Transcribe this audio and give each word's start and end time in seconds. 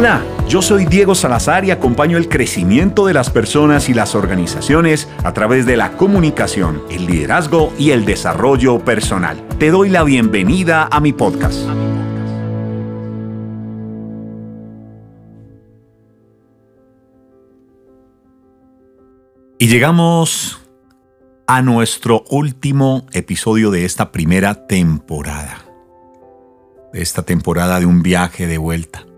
Hola, 0.00 0.24
yo 0.48 0.62
soy 0.62 0.86
Diego 0.86 1.14
Salazar 1.14 1.66
y 1.66 1.72
acompaño 1.72 2.16
el 2.16 2.30
crecimiento 2.30 3.04
de 3.04 3.12
las 3.12 3.28
personas 3.28 3.90
y 3.90 3.92
las 3.92 4.14
organizaciones 4.14 5.06
a 5.24 5.34
través 5.34 5.66
de 5.66 5.76
la 5.76 5.92
comunicación, 5.98 6.82
el 6.88 7.04
liderazgo 7.04 7.70
y 7.78 7.90
el 7.90 8.06
desarrollo 8.06 8.82
personal. 8.82 9.46
Te 9.58 9.70
doy 9.70 9.90
la 9.90 10.02
bienvenida 10.02 10.88
a 10.90 11.00
mi 11.00 11.12
podcast. 11.12 11.68
Y 19.58 19.68
llegamos 19.68 20.62
a 21.46 21.60
nuestro 21.60 22.24
último 22.30 23.04
episodio 23.12 23.70
de 23.70 23.84
esta 23.84 24.12
primera 24.12 24.66
temporada. 24.66 25.58
De 26.90 27.02
esta 27.02 27.22
temporada 27.22 27.78
de 27.80 27.84
un 27.84 28.02
viaje 28.02 28.46
de 28.46 28.56
vuelta. 28.56 29.09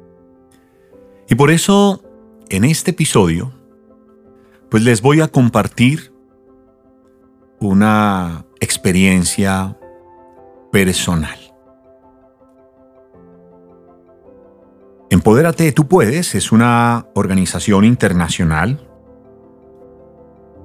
Y 1.32 1.34
por 1.34 1.50
eso, 1.50 2.02
en 2.50 2.66
este 2.66 2.90
episodio, 2.90 3.54
pues 4.70 4.82
les 4.82 5.00
voy 5.00 5.22
a 5.22 5.28
compartir 5.28 6.12
una 7.58 8.44
experiencia 8.60 9.78
personal. 10.70 11.38
Empodérate, 15.08 15.72
tú 15.72 15.88
puedes, 15.88 16.34
es 16.34 16.52
una 16.52 17.06
organización 17.14 17.86
internacional 17.86 18.86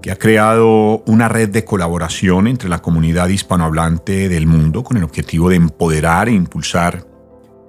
que 0.02 0.12
ha 0.12 0.18
creado 0.18 1.02
una 1.08 1.30
red 1.30 1.48
de 1.48 1.64
colaboración 1.64 2.46
entre 2.46 2.68
la 2.68 2.82
comunidad 2.82 3.30
hispanohablante 3.30 4.28
del 4.28 4.48
mundo 4.48 4.84
con 4.84 4.98
el 4.98 5.06
objetivo 5.06 5.48
de 5.48 5.56
empoderar 5.56 6.28
e 6.28 6.34
impulsar 6.34 7.08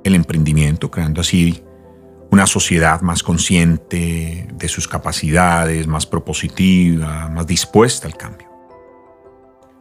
el 0.03 0.17
emprendimiento, 0.17 0.91
creando 0.91 1.21
así 1.21 1.63
una 2.31 2.47
sociedad 2.47 3.01
más 3.01 3.23
consciente 3.23 4.49
de 4.53 4.69
sus 4.69 4.87
capacidades, 4.87 5.87
más 5.87 6.07
propositiva, 6.07 7.29
más 7.29 7.47
dispuesta 7.47 8.07
al 8.07 8.17
cambio. 8.17 8.49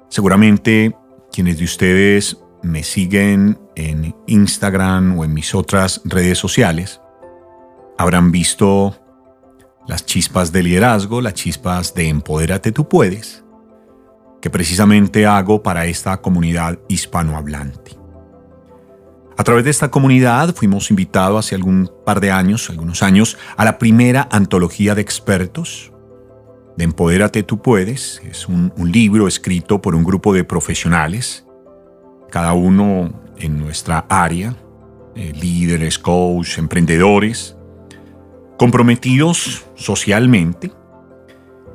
Seguramente 0.09 0.95
quienes 1.31 1.57
de 1.57 1.65
ustedes 1.65 2.37
me 2.63 2.83
siguen 2.83 3.59
en 3.75 4.15
Instagram 4.27 5.19
o 5.19 5.25
en 5.25 5.33
mis 5.33 5.53
otras 5.53 6.01
redes 6.05 6.37
sociales 6.37 7.01
habrán 7.97 8.31
visto 8.31 8.95
las 9.87 10.05
chispas 10.05 10.51
de 10.51 10.63
liderazgo, 10.63 11.21
las 11.21 11.33
chispas 11.33 11.93
de 11.93 12.09
Empodérate 12.09 12.71
tú 12.71 12.87
puedes, 12.87 13.43
que 14.41 14.49
precisamente 14.49 15.25
hago 15.25 15.63
para 15.63 15.85
esta 15.85 16.21
comunidad 16.21 16.79
hispanohablante. 16.87 17.97
A 19.37 19.43
través 19.43 19.63
de 19.65 19.69
esta 19.69 19.91
comunidad 19.91 20.55
fuimos 20.55 20.89
invitados 20.89 21.45
hace 21.45 21.53
algún 21.53 21.91
par 22.03 22.19
de 22.19 22.31
años, 22.31 22.71
algunos 22.71 23.03
años, 23.03 23.37
a 23.55 23.65
la 23.65 23.77
primera 23.77 24.27
antología 24.31 24.95
de 24.95 25.01
expertos 25.01 25.91
de 26.75 26.83
Empodérate 26.83 27.43
tú 27.43 27.61
puedes. 27.61 28.21
Es 28.27 28.47
un, 28.47 28.71
libro 28.77 29.27
escrito 29.27 29.79
por 29.79 29.95
un 29.95 30.03
grupo 30.03 30.33
de 30.33 30.43
profesionales, 30.43 31.45
cada 32.31 32.53
uno 32.53 33.11
en 33.37 33.59
nuestra 33.59 34.05
área, 34.09 34.55
eh, 35.15 35.33
líderes, 35.39 35.99
coach, 35.99 36.57
emprendedores, 36.57 37.55
comprometidos 38.57 39.65
socialmente 39.75 40.71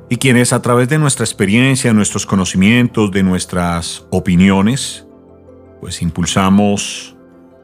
y 0.09 0.17
quienes 0.17 0.51
a 0.51 0.61
través 0.61 0.89
de 0.89 0.97
nuestra 0.99 1.23
experiencia, 1.23 1.93
nuestros 1.93 2.25
conocimientos, 2.25 3.11
de 3.11 3.23
nuestras 3.23 4.05
opiniones, 4.09 5.05
pues 5.79 6.01
impulsamos 6.01 7.12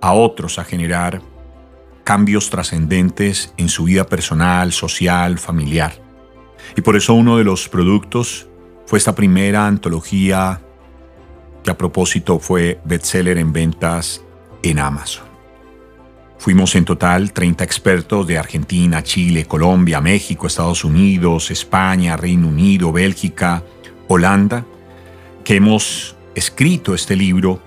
a 0.01 0.13
otros 0.13 0.59
a 0.59 0.63
generar 0.63 1.21
cambios 2.03 2.49
trascendentes 2.49 3.53
en 3.57 3.69
su 3.69 3.83
vida 3.83 4.05
personal, 4.05 4.71
social, 4.71 5.37
familiar. 5.37 5.93
Y 6.75 6.81
por 6.81 6.95
eso 6.95 7.13
uno 7.13 7.37
de 7.37 7.43
los 7.43 7.69
productos 7.69 8.47
fue 8.85 8.97
esta 8.97 9.13
primera 9.13 9.67
antología 9.67 10.61
que 11.63 11.71
a 11.71 11.77
propósito 11.77 12.39
fue 12.39 12.79
bestseller 12.85 13.37
en 13.37 13.53
ventas 13.53 14.23
en 14.63 14.79
Amazon. 14.79 15.25
Fuimos 16.39 16.73
en 16.75 16.85
total 16.85 17.33
30 17.33 17.63
expertos 17.65 18.25
de 18.25 18.37
Argentina, 18.37 19.03
Chile, 19.03 19.45
Colombia, 19.45 19.99
México, 19.99 20.47
Estados 20.47 20.85
Unidos, 20.85 21.51
España, 21.51 22.15
Reino 22.15 22.47
Unido, 22.47 22.93
Bélgica, 22.93 23.61
Holanda, 24.07 24.65
que 25.43 25.57
hemos 25.57 26.15
escrito 26.33 26.95
este 26.95 27.17
libro 27.17 27.61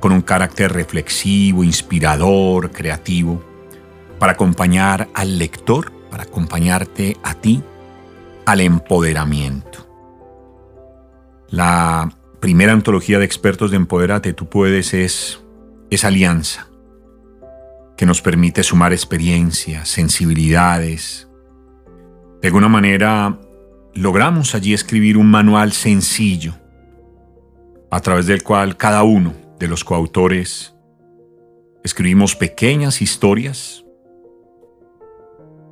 con 0.00 0.12
un 0.12 0.22
carácter 0.22 0.72
reflexivo, 0.72 1.62
inspirador, 1.62 2.70
creativo, 2.70 3.44
para 4.18 4.32
acompañar 4.32 5.08
al 5.14 5.38
lector, 5.38 5.92
para 6.10 6.24
acompañarte 6.24 7.16
a 7.22 7.34
ti 7.34 7.62
al 8.46 8.60
empoderamiento. 8.60 9.86
La 11.48 12.10
primera 12.40 12.72
antología 12.72 13.18
de 13.18 13.24
expertos 13.24 13.70
de 13.70 13.76
Empoderate 13.76 14.32
Tú 14.32 14.48
Puedes 14.48 14.94
es 14.94 15.40
esa 15.90 16.08
alianza 16.08 16.68
que 17.96 18.06
nos 18.06 18.22
permite 18.22 18.62
sumar 18.62 18.92
experiencias, 18.92 19.88
sensibilidades. 19.88 21.28
De 22.40 22.48
alguna 22.48 22.68
manera, 22.68 23.38
logramos 23.94 24.54
allí 24.54 24.72
escribir 24.72 25.18
un 25.18 25.30
manual 25.30 25.72
sencillo 25.72 26.54
a 27.90 28.00
través 28.00 28.26
del 28.26 28.42
cual 28.42 28.76
cada 28.76 29.02
uno 29.02 29.34
de 29.60 29.68
los 29.68 29.84
coautores, 29.84 30.74
escribimos 31.84 32.34
pequeñas 32.34 33.02
historias 33.02 33.84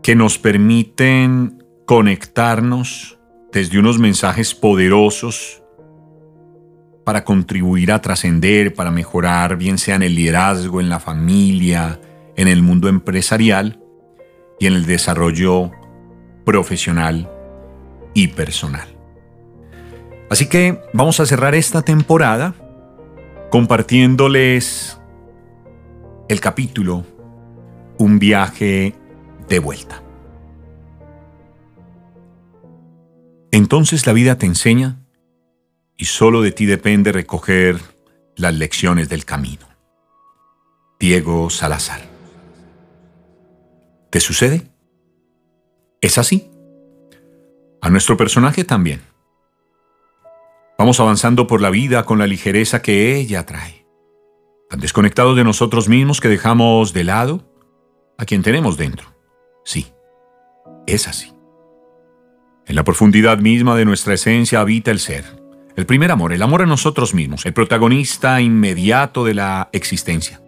que 0.02 0.14
nos 0.14 0.38
permiten 0.38 1.64
conectarnos 1.86 3.18
desde 3.50 3.78
unos 3.78 3.98
mensajes 3.98 4.54
poderosos 4.54 5.62
para 7.04 7.24
contribuir 7.24 7.90
a 7.90 8.02
trascender, 8.02 8.74
para 8.74 8.90
mejorar, 8.90 9.56
bien 9.56 9.78
sea 9.78 9.94
en 9.96 10.02
el 10.02 10.14
liderazgo, 10.14 10.82
en 10.82 10.90
la 10.90 11.00
familia, 11.00 11.98
en 12.36 12.46
el 12.46 12.62
mundo 12.62 12.88
empresarial 12.88 13.80
y 14.60 14.66
en 14.66 14.74
el 14.74 14.84
desarrollo 14.84 15.70
profesional 16.44 17.30
y 18.12 18.28
personal. 18.28 18.86
Así 20.28 20.46
que 20.46 20.78
vamos 20.92 21.20
a 21.20 21.26
cerrar 21.26 21.54
esta 21.54 21.80
temporada 21.80 22.54
compartiéndoles 23.50 25.00
el 26.28 26.40
capítulo 26.40 27.04
Un 27.98 28.18
viaje 28.18 28.94
de 29.48 29.58
vuelta. 29.58 30.02
Entonces 33.50 34.06
la 34.06 34.12
vida 34.12 34.36
te 34.36 34.46
enseña 34.46 34.98
y 35.96 36.04
solo 36.04 36.42
de 36.42 36.52
ti 36.52 36.66
depende 36.66 37.10
recoger 37.10 37.80
las 38.36 38.54
lecciones 38.54 39.08
del 39.08 39.24
camino. 39.24 39.66
Diego 41.00 41.48
Salazar. 41.48 42.02
¿Te 44.10 44.20
sucede? 44.20 44.62
¿Es 46.00 46.18
así? 46.18 46.50
A 47.80 47.90
nuestro 47.90 48.16
personaje 48.16 48.64
también. 48.64 49.00
Vamos 50.80 51.00
avanzando 51.00 51.48
por 51.48 51.60
la 51.60 51.70
vida 51.70 52.04
con 52.04 52.20
la 52.20 52.28
ligereza 52.28 52.82
que 52.82 53.16
ella 53.16 53.44
trae. 53.44 53.84
Tan 54.70 54.78
desconectados 54.78 55.34
de 55.34 55.42
nosotros 55.42 55.88
mismos 55.88 56.20
que 56.20 56.28
dejamos 56.28 56.92
de 56.92 57.02
lado 57.02 57.52
a 58.16 58.24
quien 58.24 58.44
tenemos 58.44 58.76
dentro. 58.76 59.12
Sí, 59.64 59.88
es 60.86 61.08
así. 61.08 61.32
En 62.64 62.76
la 62.76 62.84
profundidad 62.84 63.38
misma 63.38 63.74
de 63.74 63.86
nuestra 63.86 64.14
esencia 64.14 64.60
habita 64.60 64.92
el 64.92 65.00
ser, 65.00 65.24
el 65.74 65.84
primer 65.84 66.12
amor, 66.12 66.32
el 66.32 66.42
amor 66.42 66.62
a 66.62 66.66
nosotros 66.66 67.12
mismos, 67.12 67.44
el 67.44 67.54
protagonista 67.54 68.40
inmediato 68.40 69.24
de 69.24 69.34
la 69.34 69.70
existencia. 69.72 70.40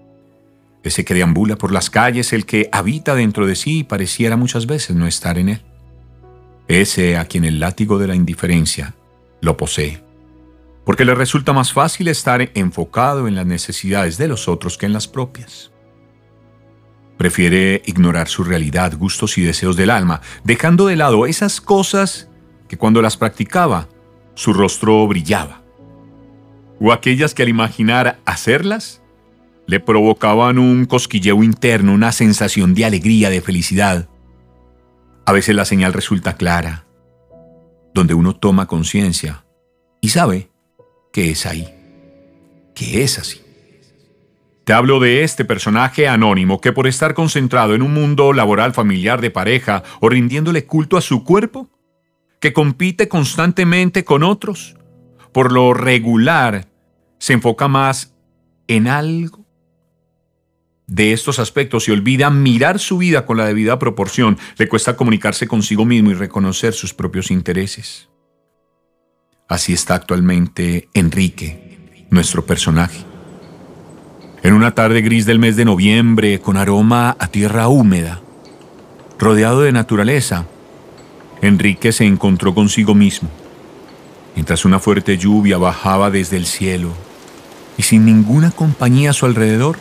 Ese 0.84 1.04
que 1.04 1.14
deambula 1.14 1.56
por 1.56 1.72
las 1.72 1.90
calles, 1.90 2.32
el 2.32 2.46
que 2.46 2.68
habita 2.70 3.16
dentro 3.16 3.48
de 3.48 3.56
sí 3.56 3.80
y 3.80 3.84
pareciera 3.84 4.36
muchas 4.36 4.66
veces 4.66 4.94
no 4.94 5.08
estar 5.08 5.38
en 5.38 5.48
él. 5.48 5.62
Ese 6.68 7.16
a 7.16 7.24
quien 7.24 7.44
el 7.44 7.58
látigo 7.58 7.98
de 7.98 8.06
la 8.06 8.14
indiferencia 8.14 8.94
lo 9.40 9.56
posee 9.56 10.08
porque 10.84 11.04
le 11.04 11.14
resulta 11.14 11.52
más 11.52 11.72
fácil 11.72 12.08
estar 12.08 12.50
enfocado 12.54 13.28
en 13.28 13.34
las 13.34 13.46
necesidades 13.46 14.18
de 14.18 14.28
los 14.28 14.48
otros 14.48 14.78
que 14.78 14.86
en 14.86 14.92
las 14.92 15.08
propias. 15.08 15.72
Prefiere 17.16 17.82
ignorar 17.84 18.28
su 18.28 18.44
realidad, 18.44 18.96
gustos 18.96 19.36
y 19.36 19.42
deseos 19.42 19.76
del 19.76 19.90
alma, 19.90 20.22
dejando 20.42 20.86
de 20.86 20.96
lado 20.96 21.26
esas 21.26 21.60
cosas 21.60 22.28
que 22.68 22.78
cuando 22.78 23.02
las 23.02 23.16
practicaba, 23.16 23.88
su 24.34 24.52
rostro 24.54 25.06
brillaba, 25.06 25.60
o 26.80 26.92
aquellas 26.92 27.34
que 27.34 27.42
al 27.42 27.48
imaginar 27.50 28.18
hacerlas, 28.24 29.02
le 29.66 29.80
provocaban 29.80 30.58
un 30.58 30.86
cosquilleo 30.86 31.42
interno, 31.44 31.92
una 31.92 32.10
sensación 32.10 32.74
de 32.74 32.86
alegría, 32.86 33.30
de 33.30 33.40
felicidad. 33.40 34.08
A 35.26 35.32
veces 35.32 35.54
la 35.54 35.64
señal 35.64 35.92
resulta 35.92 36.34
clara, 36.34 36.86
donde 37.94 38.14
uno 38.14 38.34
toma 38.34 38.66
conciencia 38.66 39.44
y 40.00 40.08
sabe 40.08 40.49
que 41.12 41.30
es 41.30 41.46
ahí, 41.46 41.68
que 42.74 43.02
es 43.02 43.18
así. 43.18 43.40
Te 44.64 44.72
hablo 44.72 45.00
de 45.00 45.24
este 45.24 45.44
personaje 45.44 46.06
anónimo 46.06 46.60
que 46.60 46.72
por 46.72 46.86
estar 46.86 47.14
concentrado 47.14 47.74
en 47.74 47.82
un 47.82 47.92
mundo 47.92 48.32
laboral, 48.32 48.72
familiar, 48.72 49.20
de 49.20 49.30
pareja 49.30 49.82
o 50.00 50.08
rindiéndole 50.08 50.66
culto 50.66 50.96
a 50.96 51.00
su 51.00 51.24
cuerpo, 51.24 51.68
que 52.40 52.52
compite 52.52 53.08
constantemente 53.08 54.04
con 54.04 54.22
otros, 54.22 54.76
por 55.32 55.52
lo 55.52 55.74
regular 55.74 56.68
se 57.18 57.32
enfoca 57.32 57.68
más 57.68 58.14
en 58.68 58.86
algo 58.86 59.44
de 60.86 61.12
estos 61.12 61.38
aspectos 61.38 61.88
y 61.88 61.92
olvida 61.92 62.30
mirar 62.30 62.80
su 62.80 62.98
vida 62.98 63.24
con 63.24 63.36
la 63.36 63.46
debida 63.46 63.78
proporción, 63.78 64.38
le 64.58 64.68
cuesta 64.68 64.96
comunicarse 64.96 65.46
consigo 65.46 65.84
mismo 65.84 66.10
y 66.10 66.14
reconocer 66.14 66.72
sus 66.72 66.94
propios 66.94 67.30
intereses. 67.30 68.09
Así 69.50 69.72
está 69.72 69.96
actualmente 69.96 70.88
Enrique, 70.94 72.06
nuestro 72.08 72.46
personaje. 72.46 73.04
En 74.44 74.54
una 74.54 74.76
tarde 74.76 75.02
gris 75.02 75.26
del 75.26 75.40
mes 75.40 75.56
de 75.56 75.64
noviembre, 75.64 76.38
con 76.38 76.56
aroma 76.56 77.16
a 77.18 77.26
tierra 77.26 77.66
húmeda, 77.66 78.20
rodeado 79.18 79.62
de 79.62 79.72
naturaleza, 79.72 80.46
Enrique 81.42 81.90
se 81.90 82.06
encontró 82.06 82.54
consigo 82.54 82.94
mismo, 82.94 83.28
mientras 84.36 84.64
una 84.64 84.78
fuerte 84.78 85.18
lluvia 85.18 85.58
bajaba 85.58 86.12
desde 86.12 86.36
el 86.36 86.46
cielo 86.46 86.92
y 87.76 87.82
sin 87.82 88.04
ninguna 88.04 88.52
compañía 88.52 89.10
a 89.10 89.14
su 89.14 89.26
alrededor, 89.26 89.78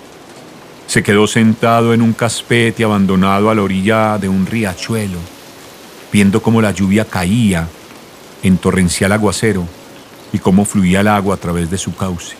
se 0.88 1.04
quedó 1.04 1.28
sentado 1.28 1.94
en 1.94 2.02
un 2.02 2.14
caspete 2.14 2.84
abandonado 2.84 3.52
a 3.52 3.56
la 3.56 3.62
orilla 3.62 4.18
de 4.18 4.30
un 4.30 4.48
riachuelo, 4.48 5.20
viendo 6.12 6.42
cómo 6.42 6.60
la 6.60 6.72
lluvia 6.72 7.06
caía 7.06 7.70
en 8.44 8.58
torrencial 8.58 9.12
aguacero 9.12 9.66
y 10.32 10.40
cómo 10.40 10.66
fluía 10.66 11.02
el 11.02 11.08
agua 11.08 11.36
a 11.36 11.40
través 11.40 11.70
de 11.70 11.78
su 11.78 11.96
cauce. 11.96 12.36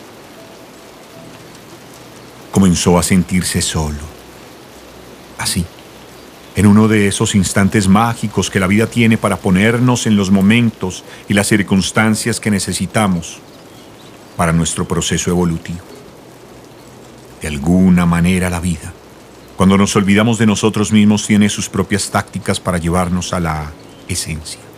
Comenzó 2.52 2.98
a 2.98 3.04
sentirse 3.04 3.62
solo. 3.62 4.00
Así, 5.38 5.66
en 6.56 6.66
uno 6.66 6.88
de 6.88 7.08
esos 7.08 7.36
instantes 7.36 7.88
mágicos 7.88 8.50
que 8.50 8.60
la 8.60 8.68
vida 8.68 8.88
tiene 8.88 9.18
para 9.18 9.38
ponernos 9.38 10.08
en 10.08 10.16
los 10.16 10.32
momentos 10.32 11.04
y 11.28 11.34
las 11.34 11.48
circunstancias 11.48 12.40
que 12.40 12.52
necesitamos 12.52 13.40
para 14.36 14.52
nuestro 14.52 14.88
proceso 14.88 15.30
evolutivo 15.30 15.80
de 17.42 17.48
alguna 17.48 18.06
manera 18.06 18.50
la 18.50 18.60
vida. 18.60 18.94
Cuando 19.56 19.78
nos 19.78 19.96
olvidamos 19.96 20.38
de 20.38 20.46
nosotros 20.46 20.92
mismos 20.92 21.28
tiene 21.28 21.50
sus 21.50 21.70
propias 21.70 22.10
tácticas 22.10 22.60
para 22.60 22.78
llevarnos 22.78 23.34
a 23.34 23.40
la 23.40 23.72
esencia. 24.08 24.69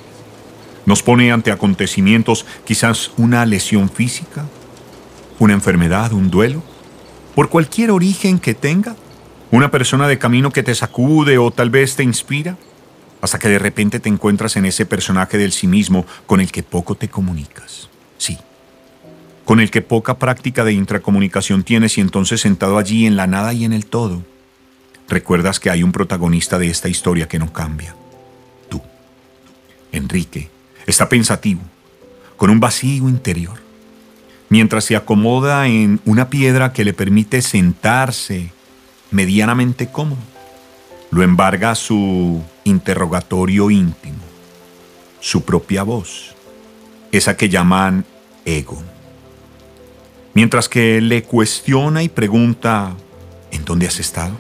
Nos 0.86 1.04
pone 1.04 1.32
ante 1.32 1.52
acontecimientos, 1.52 2.46
quizás 2.66 3.12
una 3.18 3.46
lesión 3.46 3.90
física, 3.90 4.46
una 5.40 5.54
enfermedad, 5.54 6.14
un 6.14 6.30
duelo, 6.32 6.64
por 7.36 7.50
cualquier 7.50 7.92
origen 7.92 8.40
que 8.40 8.54
tenga, 8.54 8.96
una 9.52 9.70
persona 9.70 10.08
de 10.08 10.18
camino 10.18 10.52
que 10.52 10.64
te 10.64 10.74
sacude 10.74 11.38
o 11.38 11.52
tal 11.52 11.70
vez 11.70 11.96
te 11.96 12.04
inspira, 12.04 12.58
hasta 13.22 13.38
que 13.38 13.50
de 13.50 13.60
repente 13.60 14.00
te 14.00 14.10
encuentras 14.10 14.56
en 14.56 14.66
ese 14.66 14.86
personaje 14.86 15.38
del 15.38 15.52
sí 15.52 15.68
mismo 15.68 16.06
con 16.26 16.42
el 16.42 16.52
que 16.52 16.64
poco 16.64 16.96
te 16.96 17.10
comunicas. 17.10 17.90
Sí, 18.18 18.38
con 19.46 19.60
el 19.60 19.70
que 19.70 19.82
poca 19.82 20.18
práctica 20.18 20.64
de 20.64 20.74
intracomunicación 20.74 21.64
tienes 21.64 21.98
y 21.98 22.02
entonces 22.02 22.42
sentado 22.42 22.78
allí 22.78 23.06
en 23.06 23.16
la 23.16 23.28
nada 23.28 23.54
y 23.54 23.66
en 23.66 23.74
el 23.74 23.86
todo, 23.86 24.24
recuerdas 25.08 25.60
que 25.60 25.70
hay 25.70 25.84
un 25.84 25.92
protagonista 25.92 26.58
de 26.58 26.70
esta 26.70 26.90
historia 26.90 27.28
que 27.28 27.38
no 27.38 27.54
cambia. 27.54 27.96
Tú. 28.70 28.82
Enrique 29.92 30.50
está 30.88 31.10
pensativo, 31.10 31.62
con 32.38 32.50
un 32.50 32.60
vacío 32.60 33.08
interior, 33.10 33.60
mientras 34.50 34.86
se 34.86 34.96
acomoda 34.96 35.68
en 35.68 36.00
una 36.06 36.30
piedra 36.30 36.74
que 36.74 36.86
le 36.86 36.94
permite 36.94 37.42
sentarse 37.42 38.52
medianamente 39.12 39.92
cómodo. 39.92 40.22
Lo 41.12 41.24
embarga 41.24 41.76
su 41.76 42.42
interrogatorio 42.64 43.70
íntimo, 43.70 44.20
su 45.20 45.44
propia 45.44 45.84
voz, 45.84 46.36
esa 47.12 47.36
que 47.36 47.50
llaman 47.50 48.06
ego 48.46 48.82
mientras 50.34 50.70
que 50.70 51.02
le 51.02 51.24
cuestiona 51.24 52.04
y 52.04 52.10
pregunta, 52.10 52.96
¿en 53.52 53.66
dónde 53.66 53.88
has 53.88 54.00
estado? 54.00 54.36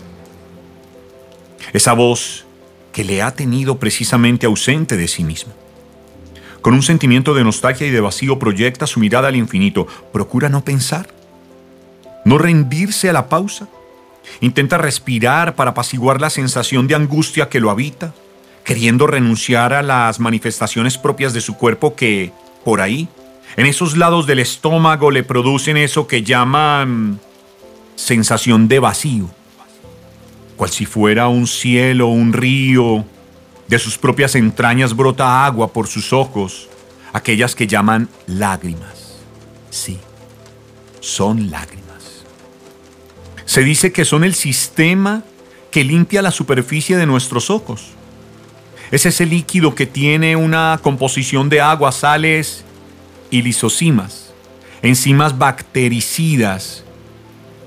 Esa 1.74 1.94
voz 1.94 2.46
que 2.92 3.04
le 3.04 3.22
ha 3.22 3.32
tenido 3.32 3.80
precisamente 3.80 4.46
ausente 4.46 4.98
de 4.98 5.08
sí 5.08 5.24
mismo. 5.24 5.54
Con 6.62 6.75
un 6.75 6.84
sentimiento 6.84 7.34
de 7.34 7.44
nostalgia 7.44 7.88
y 7.88 7.90
de 7.90 8.02
vacío 8.02 8.38
proyecta 8.38 8.86
su 8.86 9.00
mirada 9.00 9.30
al 9.30 9.36
infinito. 9.36 9.88
Procura 10.13 10.48
no 10.48 10.63
pensar, 10.63 11.08
no 12.24 12.38
rendirse 12.38 13.10
a 13.10 13.13
la 13.13 13.30
pausa. 13.30 13.68
Intenta 14.40 14.78
respirar 14.78 15.56
para 15.56 15.72
apaciguar 15.72 16.22
la 16.22 16.30
sensación 16.30 16.88
de 16.88 16.94
angustia 16.94 17.50
que 17.50 17.60
lo 17.60 17.72
habita, 17.72 18.13
queriendo 18.63 19.08
renunciar 19.08 19.74
a 19.74 19.81
las 19.81 20.19
manifestaciones 20.19 21.00
propias 21.00 21.34
de 21.34 21.42
su 21.42 21.56
cuerpo 21.58 21.96
que, 21.96 22.31
por 22.63 22.81
ahí, 22.81 23.10
en 23.58 23.66
esos 23.66 23.98
lados 23.98 24.28
del 24.28 24.40
estómago 24.40 25.10
le 25.10 25.24
producen 25.24 25.78
eso 25.78 26.06
que 26.06 26.22
llaman 26.22 27.19
sensación 27.96 28.68
de 28.68 28.80
vacío, 28.80 29.30
cual 30.56 30.69
si 30.69 30.86
fuera 30.86 31.28
un 31.28 31.48
cielo, 31.48 32.08
un 32.08 32.34
río, 32.34 33.04
de 33.72 33.80
sus 33.80 33.98
propias 33.98 34.36
entrañas 34.36 34.94
brota 34.94 35.46
agua 35.46 35.72
por 35.72 35.88
sus 35.88 36.12
ojos, 36.12 36.68
aquellas 37.14 37.56
que 37.56 37.68
llaman 37.68 38.10
lágrimas. 38.28 39.16
Sí, 39.70 39.98
son 41.00 41.50
lágrimas. 41.50 42.26
Se 43.46 43.64
dice 43.64 43.94
que 43.94 44.04
son 44.04 44.26
el 44.26 44.36
sistema 44.36 45.24
que 45.72 45.86
limpia 45.86 46.22
la 46.22 46.32
superficie 46.32 46.98
de 46.98 47.06
nuestros 47.06 47.50
ojos. 47.50 47.92
Es 48.92 49.06
ese 49.06 49.26
líquido 49.26 49.74
que 49.74 49.86
tiene 49.86 50.36
una 50.36 50.78
composición 50.84 51.48
de 51.48 51.62
agua, 51.62 51.94
sales 51.94 52.66
y 53.30 53.42
lisosimas, 53.42 54.34
enzimas 54.82 55.38
bactericidas 55.38 56.84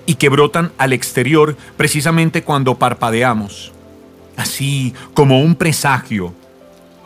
y 0.05 0.17
que 0.17 0.29
brotan 0.29 0.71
al 0.77 0.93
exterior 0.93 1.57
precisamente 1.79 2.43
cuando 2.43 2.75
parpadeamos. 2.75 3.74
Así 4.37 4.95
como 5.15 5.41
un 5.41 5.55
presagio, 5.55 6.35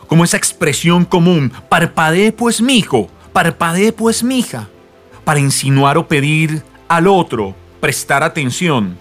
como 0.07 0.23
esa 0.23 0.37
expresión 0.37 1.05
común, 1.05 1.51
parpadee 1.69 2.31
pues 2.31 2.61
mijo, 2.61 3.09
parpadee 3.31 3.91
pues 3.93 4.23
mija, 4.23 4.67
para 5.23 5.39
insinuar 5.39 5.97
o 5.97 6.07
pedir 6.07 6.63
al 6.87 7.07
otro 7.07 7.55
prestar 7.79 8.23
atención, 8.23 8.97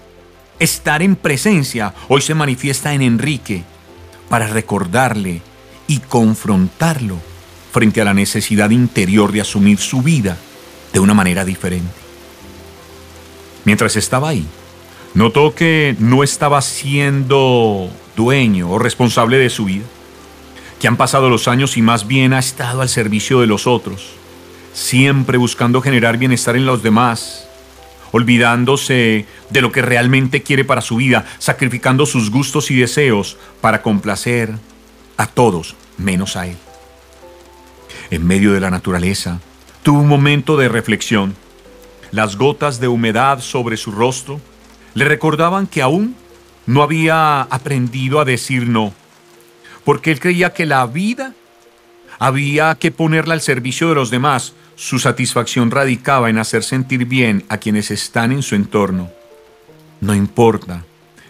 estar 0.58 1.02
en 1.02 1.16
presencia, 1.16 1.94
hoy 2.08 2.20
se 2.20 2.34
manifiesta 2.34 2.92
en 2.92 3.02
Enrique, 3.02 3.64
para 4.28 4.46
recordarle 4.46 5.40
y 5.86 5.98
confrontarlo 6.00 7.16
frente 7.72 8.00
a 8.00 8.04
la 8.04 8.14
necesidad 8.14 8.70
interior 8.70 9.32
de 9.32 9.40
asumir 9.40 9.78
su 9.78 10.02
vida 10.02 10.36
de 10.92 11.00
una 11.00 11.14
manera 11.14 11.44
diferente. 11.44 11.88
Mientras 13.64 13.96
estaba 13.96 14.30
ahí, 14.30 14.46
notó 15.14 15.54
que 15.54 15.96
no 15.98 16.22
estaba 16.22 16.60
siendo 16.62 17.90
dueño 18.18 18.70
o 18.70 18.78
responsable 18.78 19.38
de 19.38 19.48
su 19.48 19.64
vida, 19.64 19.86
que 20.78 20.88
han 20.88 20.98
pasado 20.98 21.30
los 21.30 21.48
años 21.48 21.76
y 21.78 21.82
más 21.82 22.06
bien 22.06 22.34
ha 22.34 22.38
estado 22.38 22.82
al 22.82 22.90
servicio 22.90 23.40
de 23.40 23.46
los 23.46 23.66
otros, 23.66 24.10
siempre 24.74 25.38
buscando 25.38 25.80
generar 25.80 26.18
bienestar 26.18 26.56
en 26.56 26.66
los 26.66 26.82
demás, 26.82 27.48
olvidándose 28.12 29.26
de 29.48 29.60
lo 29.62 29.72
que 29.72 29.82
realmente 29.82 30.42
quiere 30.42 30.64
para 30.64 30.82
su 30.82 30.96
vida, 30.96 31.24
sacrificando 31.38 32.04
sus 32.04 32.30
gustos 32.30 32.70
y 32.70 32.76
deseos 32.76 33.38
para 33.60 33.80
complacer 33.80 34.52
a 35.16 35.26
todos 35.26 35.76
menos 35.96 36.36
a 36.36 36.48
él 36.48 36.56
en 38.10 38.26
medio 38.26 38.52
de 38.52 38.60
la 38.60 38.70
naturaleza, 38.70 39.40
tuvo 39.82 40.00
un 40.00 40.08
momento 40.08 40.56
de 40.56 40.68
reflexión. 40.68 41.34
Las 42.10 42.36
gotas 42.36 42.80
de 42.80 42.88
humedad 42.88 43.40
sobre 43.40 43.76
su 43.76 43.92
rostro 43.92 44.40
le 44.94 45.04
recordaban 45.04 45.66
que 45.66 45.82
aún 45.82 46.16
no 46.68 46.82
había 46.82 47.40
aprendido 47.40 48.20
a 48.20 48.26
decir 48.26 48.68
no, 48.68 48.92
porque 49.84 50.10
él 50.10 50.20
creía 50.20 50.52
que 50.52 50.66
la 50.66 50.84
vida 50.86 51.32
había 52.18 52.74
que 52.74 52.90
ponerla 52.90 53.32
al 53.32 53.40
servicio 53.40 53.88
de 53.88 53.94
los 53.94 54.10
demás. 54.10 54.52
Su 54.76 54.98
satisfacción 54.98 55.70
radicaba 55.70 56.28
en 56.28 56.36
hacer 56.36 56.62
sentir 56.62 57.06
bien 57.06 57.42
a 57.48 57.56
quienes 57.56 57.90
están 57.90 58.32
en 58.32 58.42
su 58.42 58.54
entorno. 58.54 59.08
No 60.02 60.14
importa 60.14 60.84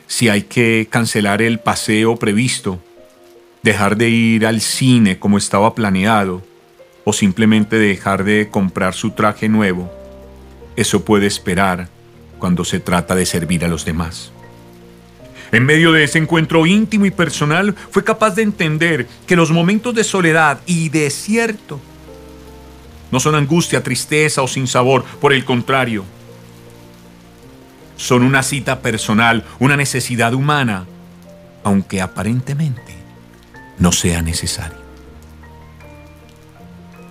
si 0.09 0.29
hay 0.29 0.43
que 0.43 0.89
cancelar 0.91 1.41
el 1.41 1.61
paseo 1.61 2.17
previsto, 2.17 2.83
dejar 3.63 3.97
de 3.97 4.09
ir 4.09 4.45
al 4.45 4.61
cine 4.61 5.21
como 5.21 5.39
estaba 5.39 5.73
planeado, 5.73 6.43
o 7.05 7.13
simplemente 7.13 7.79
dejar 7.79 8.25
de 8.25 8.49
comprar 8.51 8.93
su 8.93 9.13
traje 9.13 9.49
nuevo, 9.49 9.89
eso 10.75 11.05
puede 11.05 11.29
esperar 11.29 11.89
cuando 12.41 12.65
se 12.65 12.81
trata 12.81 13.15
de 13.15 13.25
servir 13.25 13.65
a 13.65 13.69
los 13.69 13.85
demás. 13.85 14.33
En 15.51 15.65
medio 15.65 15.93
de 15.93 16.05
ese 16.05 16.19
encuentro 16.19 16.67
íntimo 16.67 17.07
y 17.07 17.11
personal, 17.11 17.75
fue 17.91 18.05
capaz 18.05 18.35
de 18.35 18.43
entender 18.43 19.09
que 19.27 19.37
los 19.37 19.51
momentos 19.51 19.95
de 19.95 20.05
soledad 20.05 20.61
y 20.67 20.89
desierto 20.91 21.81
no 23.11 23.21
son 23.21 23.35
angustia, 23.35 23.83
tristeza 23.83 24.43
o 24.43 24.49
sin 24.49 24.67
sabor, 24.67 25.05
por 25.21 25.33
el 25.33 25.45
contrario, 25.45 26.05
son 27.97 28.23
una 28.23 28.43
cita 28.43 28.81
personal, 28.81 29.45
una 29.59 29.77
necesidad 29.77 30.35
humana, 30.35 30.87
aunque 31.65 32.01
aparentemente 32.01 32.95
no 33.79 33.93
sea 33.93 34.23
necesario. 34.23 34.79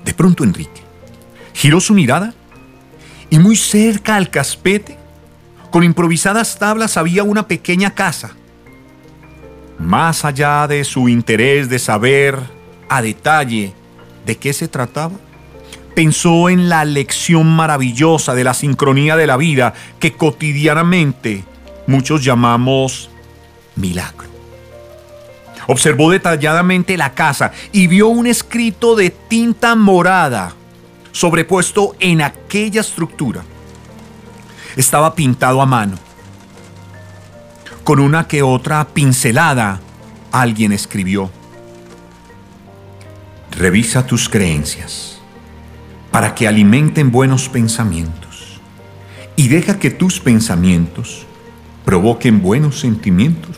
De 0.06 0.14
pronto 0.14 0.44
Enrique 0.44 0.82
giró 1.54 1.82
su 1.82 1.94
mirada 1.94 2.34
y 3.30 3.40
muy 3.40 3.56
cerca 3.56 4.16
al 4.16 4.30
caspete, 4.30 4.97
con 5.78 5.84
improvisadas 5.84 6.58
tablas, 6.58 6.98
había 6.98 7.22
una 7.22 7.48
pequeña 7.48 7.94
casa. 7.94 8.32
Más 9.78 10.26
allá 10.26 10.66
de 10.68 10.84
su 10.84 11.08
interés 11.08 11.70
de 11.70 11.78
saber 11.78 12.40
a 12.90 13.04
detalle 13.04 13.76
de 14.26 14.38
qué 14.38 14.54
se 14.54 14.68
trataba, 14.68 15.14
pensó 15.94 16.50
en 16.50 16.68
la 16.68 16.84
lección 16.84 17.56
maravillosa 17.56 18.34
de 18.34 18.44
la 18.44 18.56
sincronía 18.56 19.16
de 19.16 19.28
la 19.28 19.38
vida 19.38 19.76
que 20.00 20.14
cotidianamente 20.14 21.44
muchos 21.86 22.24
llamamos 22.24 23.12
milagro. 23.76 24.28
Observó 25.68 26.10
detalladamente 26.10 26.98
la 26.98 27.14
casa 27.14 27.52
y 27.72 27.86
vio 27.86 28.08
un 28.08 28.26
escrito 28.26 28.96
de 28.96 29.12
tinta 29.12 29.76
morada 29.76 30.56
sobrepuesto 31.12 31.96
en 32.00 32.24
aquella 32.24 32.82
estructura. 32.82 33.44
Estaba 34.78 35.16
pintado 35.16 35.62
a 35.62 35.66
mano. 35.66 35.98
Con 37.84 38.00
una 38.00 38.28
que 38.28 38.44
otra 38.44 38.88
pincelada, 38.88 39.82
alguien 40.32 40.72
escribió, 40.72 41.32
Revisa 43.52 44.06
tus 44.06 44.30
creencias 44.30 45.18
para 46.12 46.36
que 46.36 46.48
alimenten 46.48 47.12
buenos 47.12 47.50
pensamientos 47.50 48.60
y 49.36 49.48
deja 49.48 49.80
que 49.80 49.90
tus 49.90 50.20
pensamientos 50.20 51.26
provoquen 51.84 52.44
buenos 52.44 52.80
sentimientos 52.80 53.56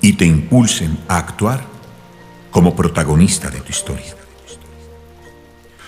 y 0.00 0.14
te 0.14 0.24
impulsen 0.24 0.96
a 1.08 1.18
actuar 1.18 1.62
como 2.50 2.74
protagonista 2.74 3.50
de 3.50 3.60
tu 3.60 3.70
historia. 3.70 4.14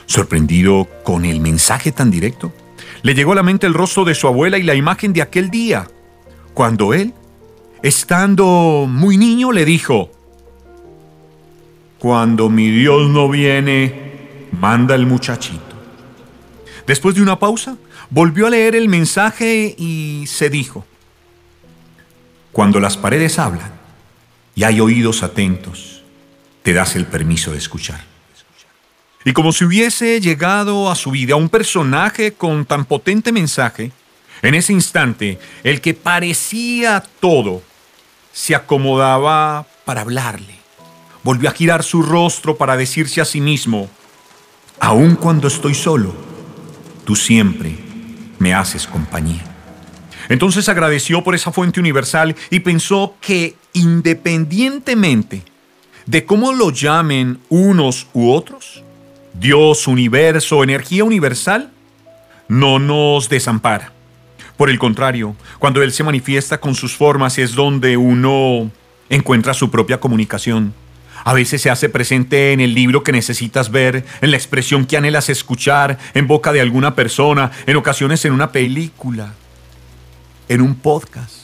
Sorprendido 0.04 0.86
con 1.02 1.24
el 1.24 1.40
mensaje 1.40 1.92
tan 1.92 2.10
directo, 2.10 2.52
le 3.02 3.14
llegó 3.14 3.32
a 3.32 3.36
la 3.36 3.42
mente 3.42 3.66
el 3.66 3.74
rostro 3.74 4.04
de 4.04 4.14
su 4.14 4.26
abuela 4.26 4.58
y 4.58 4.62
la 4.62 4.74
imagen 4.74 5.12
de 5.12 5.22
aquel 5.22 5.50
día, 5.50 5.88
cuando 6.54 6.94
él, 6.94 7.14
estando 7.82 8.86
muy 8.88 9.16
niño, 9.16 9.52
le 9.52 9.64
dijo, 9.64 10.10
Cuando 11.98 12.48
mi 12.48 12.70
Dios 12.70 13.10
no 13.10 13.28
viene, 13.28 14.48
manda 14.58 14.94
el 14.94 15.06
muchachito. 15.06 15.62
Después 16.86 17.14
de 17.14 17.22
una 17.22 17.38
pausa, 17.38 17.76
volvió 18.10 18.46
a 18.46 18.50
leer 18.50 18.74
el 18.74 18.88
mensaje 18.88 19.74
y 19.76 20.24
se 20.26 20.48
dijo, 20.48 20.86
cuando 22.52 22.80
las 22.80 22.96
paredes 22.96 23.38
hablan 23.38 23.72
y 24.54 24.64
hay 24.64 24.80
oídos 24.80 25.22
atentos, 25.22 26.02
te 26.62 26.72
das 26.72 26.96
el 26.96 27.06
permiso 27.06 27.52
de 27.52 27.58
escuchar. 27.58 28.00
Y 29.28 29.34
como 29.34 29.52
si 29.52 29.66
hubiese 29.66 30.22
llegado 30.22 30.90
a 30.90 30.94
su 30.94 31.10
vida 31.10 31.36
un 31.36 31.50
personaje 31.50 32.32
con 32.32 32.64
tan 32.64 32.86
potente 32.86 33.30
mensaje, 33.30 33.92
en 34.40 34.54
ese 34.54 34.72
instante 34.72 35.38
el 35.64 35.82
que 35.82 35.92
parecía 35.92 37.04
todo 37.20 37.60
se 38.32 38.54
acomodaba 38.54 39.66
para 39.84 40.00
hablarle. 40.00 40.54
Volvió 41.22 41.50
a 41.50 41.52
girar 41.52 41.82
su 41.82 42.00
rostro 42.00 42.56
para 42.56 42.78
decirse 42.78 43.20
a 43.20 43.26
sí 43.26 43.42
mismo, 43.42 43.90
aun 44.80 45.14
cuando 45.14 45.48
estoy 45.48 45.74
solo, 45.74 46.14
tú 47.04 47.14
siempre 47.14 47.76
me 48.38 48.54
haces 48.54 48.86
compañía. 48.86 49.44
Entonces 50.30 50.70
agradeció 50.70 51.22
por 51.22 51.34
esa 51.34 51.52
fuente 51.52 51.80
universal 51.80 52.34
y 52.48 52.60
pensó 52.60 53.14
que 53.20 53.56
independientemente 53.74 55.42
de 56.06 56.24
cómo 56.24 56.54
lo 56.54 56.70
llamen 56.70 57.40
unos 57.50 58.06
u 58.14 58.32
otros, 58.32 58.84
Dios, 59.38 59.86
universo, 59.86 60.64
energía 60.64 61.04
universal, 61.04 61.70
no 62.48 62.78
nos 62.78 63.28
desampara. 63.28 63.92
Por 64.56 64.70
el 64.70 64.78
contrario, 64.78 65.36
cuando 65.58 65.82
Él 65.82 65.92
se 65.92 66.02
manifiesta 66.02 66.58
con 66.58 66.74
sus 66.74 66.96
formas 66.96 67.38
es 67.38 67.54
donde 67.54 67.96
uno 67.96 68.70
encuentra 69.08 69.54
su 69.54 69.70
propia 69.70 70.00
comunicación 70.00 70.74
a 71.24 71.34
veces 71.34 71.60
se 71.60 71.70
hace 71.70 71.88
presente 71.88 72.52
en 72.52 72.60
el 72.60 72.74
libro 72.74 73.02
que 73.02 73.12
necesitas 73.12 73.70
ver, 73.70 74.04
en 74.20 74.30
la 74.30 74.36
expresión 74.36 74.86
que 74.86 74.96
anhelas 74.96 75.28
escuchar, 75.28 75.98
en 76.14 76.26
boca 76.26 76.52
de 76.52 76.60
alguna 76.60 76.94
persona, 76.94 77.50
en 77.66 77.76
ocasiones 77.76 78.24
en 78.24 78.32
una 78.32 78.52
película, 78.52 79.34
en 80.48 80.60
un 80.60 80.74
podcast, 80.76 81.34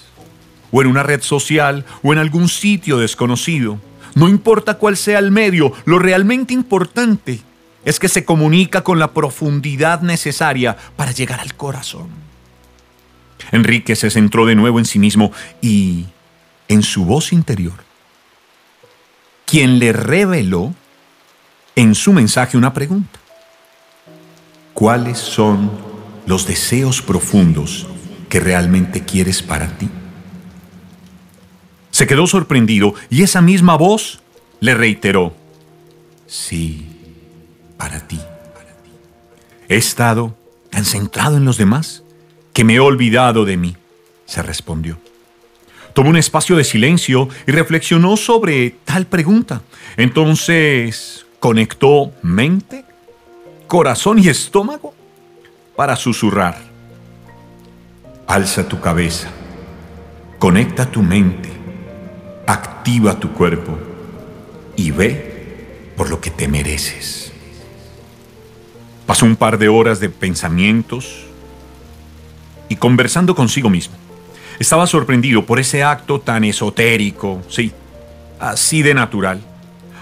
o 0.70 0.80
en 0.80 0.88
una 0.88 1.02
red 1.02 1.22
social, 1.22 1.84
o 2.02 2.12
en 2.12 2.18
algún 2.18 2.48
sitio 2.48 2.98
desconocido. 2.98 3.78
No 4.14 4.28
importa 4.28 4.78
cuál 4.78 4.96
sea 4.96 5.18
el 5.18 5.30
medio, 5.30 5.72
lo 5.84 5.98
realmente 5.98 6.54
importante 6.54 7.42
es 7.84 7.98
que 7.98 8.08
se 8.08 8.24
comunica 8.24 8.82
con 8.82 8.98
la 8.98 9.12
profundidad 9.12 10.00
necesaria 10.00 10.76
para 10.96 11.12
llegar 11.12 11.40
al 11.40 11.54
corazón. 11.54 12.08
Enrique 13.52 13.94
se 13.96 14.10
centró 14.10 14.46
de 14.46 14.54
nuevo 14.54 14.78
en 14.78 14.84
sí 14.84 14.98
mismo 14.98 15.32
y 15.60 16.06
en 16.68 16.82
su 16.82 17.04
voz 17.04 17.32
interior 17.32 17.84
quien 19.54 19.78
le 19.78 19.92
reveló 19.92 20.74
en 21.76 21.94
su 21.94 22.12
mensaje 22.12 22.56
una 22.56 22.72
pregunta. 22.72 23.20
¿Cuáles 24.72 25.18
son 25.18 25.70
los 26.26 26.46
deseos 26.46 27.02
profundos 27.02 27.86
que 28.28 28.40
realmente 28.40 29.04
quieres 29.04 29.42
para 29.42 29.68
ti? 29.78 29.88
Se 31.90 32.06
quedó 32.06 32.26
sorprendido 32.26 32.94
y 33.10 33.22
esa 33.22 33.40
misma 33.40 33.76
voz 33.76 34.22
le 34.58 34.74
reiteró, 34.74 35.36
sí, 36.26 36.88
para 37.76 38.00
ti. 38.06 38.20
He 39.68 39.76
estado 39.76 40.36
tan 40.70 40.84
centrado 40.84 41.36
en 41.36 41.44
los 41.44 41.56
demás 41.56 42.02
que 42.52 42.64
me 42.64 42.74
he 42.74 42.80
olvidado 42.80 43.44
de 43.44 43.56
mí, 43.56 43.76
se 44.26 44.42
respondió. 44.42 44.98
Tomó 45.92 46.10
un 46.10 46.16
espacio 46.16 46.56
de 46.56 46.64
silencio 46.64 47.28
y 47.46 47.52
reflexionó 47.52 48.16
sobre 48.16 48.76
tal 48.84 49.06
pregunta. 49.06 49.62
Entonces 49.96 51.26
conectó 51.38 52.12
mente, 52.22 52.84
corazón 53.68 54.18
y 54.18 54.28
estómago 54.28 54.94
para 55.76 55.96
susurrar. 55.96 56.58
Alza 58.26 58.66
tu 58.66 58.80
cabeza, 58.80 59.28
conecta 60.38 60.90
tu 60.90 61.02
mente, 61.02 61.50
activa 62.46 63.20
tu 63.20 63.32
cuerpo 63.32 63.78
y 64.76 64.90
ve 64.90 65.92
por 65.96 66.10
lo 66.10 66.20
que 66.20 66.30
te 66.30 66.48
mereces. 66.48 67.33
Pasó 69.06 69.26
un 69.26 69.36
par 69.36 69.58
de 69.58 69.68
horas 69.68 70.00
de 70.00 70.08
pensamientos 70.08 71.24
y 72.68 72.76
conversando 72.76 73.34
consigo 73.34 73.68
mismo. 73.68 73.94
Estaba 74.58 74.86
sorprendido 74.86 75.44
por 75.44 75.58
ese 75.58 75.82
acto 75.82 76.20
tan 76.20 76.44
esotérico, 76.44 77.42
sí, 77.48 77.72
así 78.38 78.82
de 78.82 78.94
natural, 78.94 79.40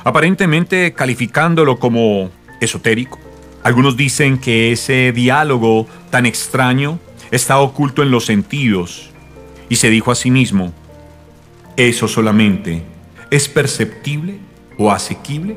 aparentemente 0.04 0.92
calificándolo 0.92 1.78
como 1.78 2.30
esotérico. 2.60 3.18
Algunos 3.62 3.96
dicen 3.96 4.38
que 4.38 4.72
ese 4.72 5.12
diálogo 5.12 5.86
tan 6.10 6.26
extraño 6.26 6.98
está 7.30 7.58
oculto 7.58 8.02
en 8.02 8.10
los 8.10 8.26
sentidos 8.26 9.10
y 9.68 9.76
se 9.76 9.88
dijo 9.88 10.10
a 10.10 10.14
sí 10.14 10.30
mismo, 10.30 10.72
eso 11.76 12.06
solamente 12.08 12.82
es 13.30 13.48
perceptible 13.48 14.38
o 14.78 14.92
asequible 14.92 15.56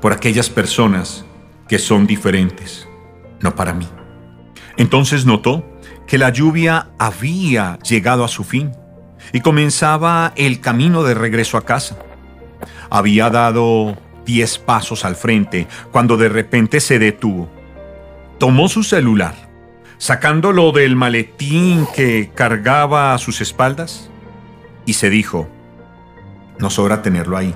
por 0.00 0.12
aquellas 0.12 0.48
personas 0.48 1.24
que 1.68 1.78
son 1.78 2.06
diferentes, 2.06 2.88
no 3.40 3.54
para 3.54 3.74
mí. 3.74 3.88
Entonces 4.76 5.26
notó 5.26 5.64
que 6.06 6.18
la 6.18 6.30
lluvia 6.30 6.88
había 6.98 7.78
llegado 7.80 8.24
a 8.24 8.28
su 8.28 8.44
fin 8.44 8.72
y 9.32 9.40
comenzaba 9.40 10.32
el 10.36 10.60
camino 10.60 11.02
de 11.02 11.14
regreso 11.14 11.56
a 11.56 11.64
casa. 11.64 11.98
Había 12.90 13.30
dado 13.30 13.96
diez 14.24 14.58
pasos 14.58 15.04
al 15.04 15.16
frente 15.16 15.66
cuando 15.90 16.16
de 16.16 16.28
repente 16.28 16.80
se 16.80 16.98
detuvo. 16.98 17.50
Tomó 18.38 18.68
su 18.68 18.82
celular, 18.82 19.34
sacándolo 19.98 20.72
del 20.72 20.94
maletín 20.94 21.86
que 21.94 22.30
cargaba 22.34 23.14
a 23.14 23.18
sus 23.18 23.40
espaldas, 23.40 24.10
y 24.84 24.92
se 24.92 25.10
dijo, 25.10 25.48
no 26.58 26.70
sobra 26.70 27.02
tenerlo 27.02 27.36
ahí. 27.36 27.54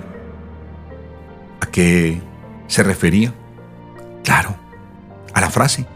¿A 1.61 1.67
qué 1.67 2.21
se 2.67 2.83
refería? 2.83 3.33
Claro, 4.25 4.57
a 5.35 5.41
la 5.41 5.51
frase. 5.51 5.87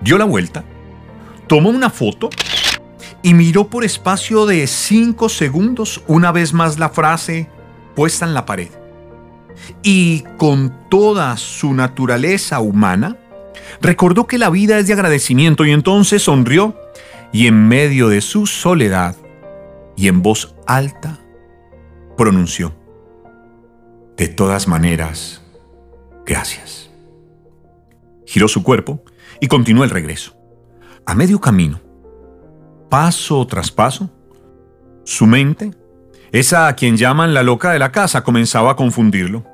Dio 0.00 0.18
la 0.18 0.24
vuelta 0.24 0.64
tomó 1.46 1.70
una 1.70 1.90
foto 1.90 2.30
y 3.22 3.34
miró 3.34 3.68
por 3.68 3.84
espacio 3.84 4.46
de 4.46 4.66
cinco 4.66 5.28
segundos 5.28 6.02
una 6.06 6.32
vez 6.32 6.52
más 6.52 6.78
la 6.78 6.90
frase 6.90 7.48
puesta 7.94 8.26
en 8.26 8.34
la 8.34 8.44
pared. 8.46 8.70
Y 9.82 10.24
con 10.36 10.88
toda 10.90 11.36
su 11.36 11.74
naturaleza 11.74 12.60
humana, 12.60 13.16
recordó 13.80 14.26
que 14.26 14.38
la 14.38 14.50
vida 14.50 14.78
es 14.78 14.86
de 14.88 14.92
agradecimiento 14.92 15.64
y 15.64 15.70
entonces 15.70 16.22
sonrió 16.22 16.76
y 17.32 17.46
en 17.46 17.68
medio 17.68 18.08
de 18.08 18.20
su 18.20 18.46
soledad 18.46 19.16
y 19.96 20.08
en 20.08 20.22
voz 20.22 20.54
alta 20.66 21.18
pronunció, 22.16 22.74
de 24.16 24.28
todas 24.28 24.68
maneras, 24.68 25.42
gracias. 26.24 26.90
Giró 28.26 28.48
su 28.48 28.62
cuerpo 28.62 29.02
y 29.40 29.48
continuó 29.48 29.84
el 29.84 29.90
regreso. 29.90 30.36
A 31.06 31.14
medio 31.14 31.40
camino, 31.40 31.80
paso 32.88 33.46
tras 33.46 33.70
paso, 33.70 34.10
su 35.04 35.26
mente, 35.26 35.72
esa 36.32 36.66
a 36.66 36.74
quien 36.74 36.96
llaman 36.96 37.34
la 37.34 37.42
loca 37.42 37.72
de 37.72 37.78
la 37.78 37.92
casa, 37.92 38.24
comenzaba 38.24 38.72
a 38.72 38.76
confundirlo. 38.76 39.44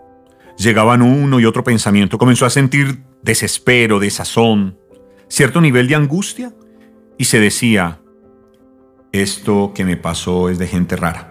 Llegaban 0.56 1.02
uno 1.02 1.40
y 1.40 1.44
otro 1.44 1.64
pensamiento, 1.64 2.18
comenzó 2.18 2.46
a 2.46 2.50
sentir 2.50 3.02
desespero, 3.22 3.98
desazón, 3.98 4.78
cierto 5.28 5.60
nivel 5.60 5.88
de 5.88 5.94
angustia 5.94 6.54
y 7.18 7.24
se 7.24 7.40
decía, 7.40 8.00
esto 9.12 9.72
que 9.74 9.84
me 9.84 9.96
pasó 9.96 10.48
es 10.48 10.58
de 10.58 10.66
gente 10.66 10.96
rara. 10.96 11.29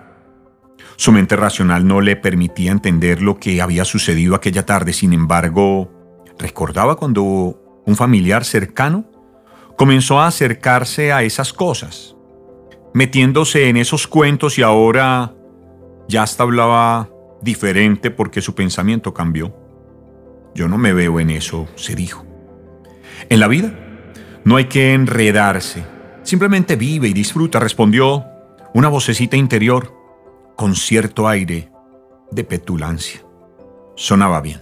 Su 1.00 1.13
mente 1.13 1.38
racional 1.38 1.88
no 1.88 2.01
le 2.01 2.18
permitía 2.18 2.74
entender 2.74 3.22
lo 3.22 3.39
que 3.39 3.62
había 3.62 3.86
sucedido 3.86 4.36
aquella 4.36 4.65
tarde, 4.65 4.91
sin 4.91 5.13
embargo, 5.13 5.89
recordaba 6.38 6.98
cuando 6.98 7.82
un 7.86 7.96
familiar 7.96 8.44
cercano 8.44 9.06
comenzó 9.77 10.20
a 10.20 10.27
acercarse 10.27 11.13
a 11.13 11.24
esas 11.24 11.53
cosas, 11.53 12.18
metiéndose 12.94 13.70
en 13.70 13.77
esos 13.77 14.08
cuentos 14.08 14.60
y 14.60 14.62
ahora 14.62 15.34
ya 16.10 16.24
hasta 16.24 16.44
hablaba 16.44 17.10
diferente 17.41 18.12
porque 18.12 18.41
su 18.41 18.53
pensamiento 18.53 19.13
cambió. 19.13 19.56
Yo 20.53 20.68
no 20.68 20.77
me 20.77 20.91
veo 20.91 21.22
en 21.22 21.29
eso, 21.29 21.70
se 21.75 21.96
dijo. 21.96 22.25
En 23.29 23.39
la 23.39 23.48
vida 23.48 23.72
no 24.44 24.58
hay 24.58 24.65
que 24.65 24.94
enredarse, 24.94 25.82
simplemente 26.24 26.75
vive 26.75 27.08
y 27.08 27.13
disfruta, 27.13 27.58
respondió 27.62 28.25
una 28.74 28.89
vocecita 28.89 29.38
interior 29.38 29.98
con 30.60 30.75
cierto 30.75 31.25
aire 31.25 31.72
de 32.32 32.44
petulancia. 32.44 33.22
Sonaba 33.96 34.42
bien. 34.42 34.60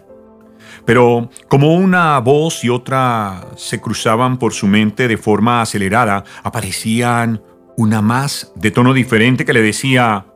Pero 0.86 1.32
como 1.48 1.74
una 1.74 2.20
voz 2.20 2.64
y 2.64 2.70
otra 2.70 3.48
se 3.56 3.82
cruzaban 3.82 4.38
por 4.38 4.54
su 4.54 4.68
mente 4.68 5.08
de 5.08 5.18
forma 5.18 5.60
acelerada, 5.60 6.24
aparecían 6.44 7.42
una 7.78 8.04
más 8.04 8.52
de 8.54 8.70
tono 8.70 8.94
diferente 8.94 9.44
que 9.44 9.54
le 9.54 9.64
decía, 9.64 10.28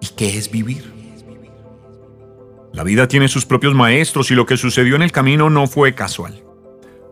¿y 0.00 0.10
qué 0.16 0.38
es 0.38 0.48
vivir? 0.48 0.94
La 2.72 2.84
vida 2.84 3.08
tiene 3.08 3.26
sus 3.26 3.46
propios 3.46 3.74
maestros 3.74 4.30
y 4.30 4.36
lo 4.36 4.46
que 4.46 4.56
sucedió 4.56 4.94
en 4.94 5.02
el 5.02 5.10
camino 5.10 5.50
no 5.50 5.66
fue 5.66 5.96
casual. 5.96 6.44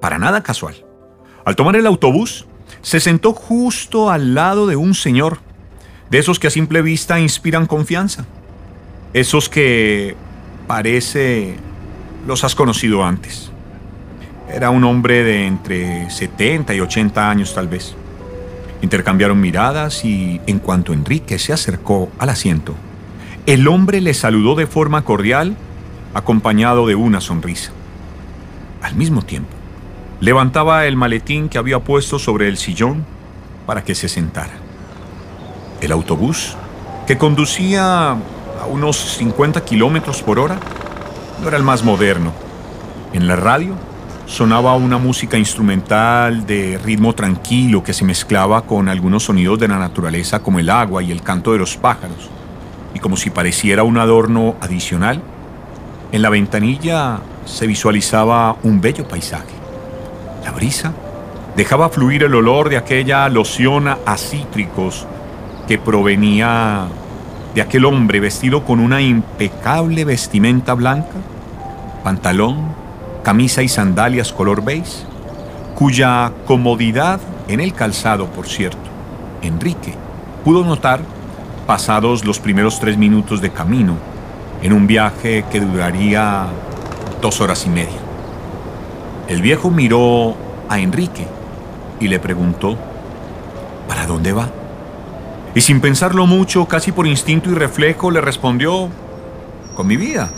Para 0.01 0.21
nada 0.21 0.45
casual. 0.45 0.87
Al 1.45 1.57
tomar 1.57 1.75
el 1.75 1.89
autobús, 1.89 2.47
se 2.81 3.01
sentó 3.01 3.33
justo 3.33 4.09
al 4.09 4.35
lado 4.37 4.69
de 4.69 4.77
un 4.77 4.95
señor, 4.95 5.41
de 6.13 6.19
esos 6.19 6.39
que 6.39 6.47
a 6.47 6.51
simple 6.51 6.83
vista 6.83 7.19
inspiran 7.19 7.65
confianza. 7.65 8.27
Esos 9.15 9.49
que 9.49 10.15
parece 10.67 11.55
los 12.27 12.45
has 12.45 12.55
conocido 12.55 13.03
antes. 13.03 13.51
Era 14.53 14.69
un 14.69 14.85
hombre 14.85 15.25
de 15.25 15.47
entre 15.47 16.11
70 16.11 16.75
y 16.75 16.81
80 16.81 17.31
años 17.31 17.55
tal 17.55 17.67
vez. 17.67 17.95
Intercambiaron 18.83 19.41
miradas 19.41 20.05
y 20.05 20.39
en 20.47 20.59
cuanto 20.59 20.93
Enrique 20.93 21.39
se 21.39 21.55
acercó 21.55 22.13
al 22.19 22.29
asiento, 22.29 22.75
el 23.47 23.67
hombre 23.67 24.03
le 24.03 24.13
saludó 24.13 24.55
de 24.55 24.67
forma 24.67 25.07
cordial, 25.07 25.57
acompañado 26.13 26.87
de 26.87 26.95
una 26.95 27.23
sonrisa. 27.23 27.73
Al 28.83 28.97
mismo 28.97 29.23
tiempo, 29.23 29.57
levantaba 30.21 30.85
el 30.85 30.95
maletín 30.95 31.49
que 31.49 31.57
había 31.57 31.79
puesto 31.79 32.19
sobre 32.19 32.49
el 32.49 32.59
sillón 32.59 33.03
para 33.65 33.83
que 33.83 33.95
se 33.95 34.11
sentara. 34.11 34.62
El 35.83 35.91
autobús, 35.91 36.55
que 37.09 37.19
conducía 37.19 38.11
a 38.11 38.67
unos 38.71 38.97
50 39.19 39.65
kilómetros 39.65 40.23
por 40.23 40.39
hora, 40.39 40.57
no 41.43 41.49
era 41.49 41.57
el 41.57 41.65
más 41.65 41.83
moderno. 41.83 42.33
En 43.13 43.27
la 43.27 43.35
radio 43.35 43.75
sonaba 44.27 44.77
una 44.77 44.99
música 44.99 45.39
instrumental 45.39 46.47
de 46.47 46.79
ritmo 46.79 47.17
tranquilo 47.17 47.83
que 47.83 47.93
se 47.93 48.05
mezclaba 48.05 48.63
con 48.63 48.89
algunos 48.89 49.25
sonidos 49.25 49.59
de 49.59 49.67
la 49.67 49.81
naturaleza 49.81 50.39
como 50.39 50.61
el 50.61 50.71
agua 50.71 51.03
y 51.03 51.11
el 51.11 51.23
canto 51.23 51.51
de 51.51 51.59
los 51.59 51.77
pájaros. 51.77 52.31
Y 52.95 53.01
como 53.01 53.17
si 53.17 53.31
pareciera 53.31 53.83
un 53.83 53.99
adorno 53.99 54.55
adicional, 54.61 55.21
en 56.13 56.23
la 56.23 56.31
ventanilla 56.31 57.19
se 57.45 57.67
visualizaba 57.67 58.55
un 58.63 58.81
bello 58.81 59.09
paisaje. 59.09 59.51
La 60.45 60.53
brisa 60.53 60.93
dejaba 61.57 61.89
fluir 61.89 62.23
el 62.23 62.37
olor 62.37 62.69
de 62.69 62.77
aquella 62.77 63.29
loción 63.29 63.89
a 63.89 64.17
cítricos 64.17 65.09
que 65.73 65.79
provenía 65.79 66.87
de 67.55 67.63
aquel 67.63 67.87
hombre 67.87 68.21
vestido 68.21 68.63
con 68.63 68.79
una 68.79 69.01
impecable 69.01 70.05
vestimenta 70.05 70.75
blanca, 70.75 71.17
pantalón, 72.05 72.75
camisa 73.23 73.63
y 73.63 73.69
sandalias 73.69 74.35
color 74.35 74.63
beige, 74.63 75.07
cuya 75.75 76.31
comodidad 76.47 77.21
en 77.49 77.61
el 77.61 77.73
calzado, 77.73 78.27
por 78.27 78.49
cierto, 78.49 78.91
Enrique 79.41 79.95
pudo 80.45 80.63
notar 80.63 81.01
pasados 81.67 82.27
los 82.27 82.39
primeros 82.39 82.79
tres 82.79 82.99
minutos 82.99 83.41
de 83.41 83.49
camino 83.49 83.97
en 84.63 84.75
un 84.75 84.87
viaje 84.87 85.47
que 85.51 85.61
duraría 85.61 86.49
dos 87.23 87.41
horas 87.41 87.65
y 87.65 87.71
media. 87.71 88.01
El 89.27 89.41
viejo 89.41 89.71
miró 89.71 90.37
a 90.69 90.81
Enrique 90.81 91.27
y 91.99 92.09
le 92.09 92.21
preguntó, 92.21 92.77
¿para 93.89 94.05
dónde 94.05 94.33
va? 94.35 94.51
Y 95.55 95.61
sin 95.61 95.81
pensarlo 95.81 96.27
mucho, 96.27 96.67
casi 96.67 96.93
por 96.93 97.07
instinto 97.07 97.51
y 97.51 97.55
reflejo, 97.55 98.11
le 98.11 98.21
respondió, 98.21 98.91
con 99.75 99.87
mi 99.87 99.97
vida. 99.97 100.31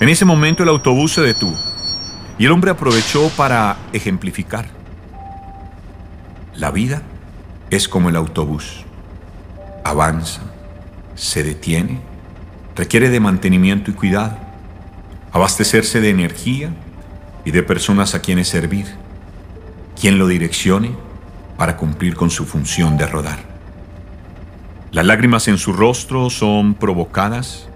En 0.00 0.08
ese 0.08 0.24
momento 0.24 0.62
el 0.62 0.68
autobús 0.68 1.12
se 1.14 1.22
detuvo 1.22 1.56
y 2.38 2.44
el 2.44 2.52
hombre 2.52 2.70
aprovechó 2.70 3.30
para 3.30 3.76
ejemplificar. 3.92 4.66
La 6.54 6.70
vida 6.70 7.02
es 7.70 7.88
como 7.88 8.08
el 8.08 8.16
autobús. 8.16 8.84
Avanza, 9.84 10.42
se 11.14 11.42
detiene, 11.42 12.00
requiere 12.76 13.10
de 13.10 13.20
mantenimiento 13.20 13.90
y 13.90 13.94
cuidado, 13.94 14.36
abastecerse 15.32 16.00
de 16.00 16.10
energía 16.10 16.70
y 17.44 17.50
de 17.50 17.62
personas 17.62 18.14
a 18.14 18.20
quienes 18.20 18.48
servir, 18.48 18.86
quien 20.00 20.18
lo 20.18 20.28
direccione 20.28 20.92
para 21.56 21.76
cumplir 21.76 22.14
con 22.14 22.30
su 22.30 22.44
función 22.44 22.96
de 22.96 23.06
rodar. 23.06 23.47
Las 24.90 25.04
lágrimas 25.04 25.48
en 25.48 25.58
su 25.58 25.74
rostro 25.74 26.30
son 26.30 26.74
provocadas 26.74 27.68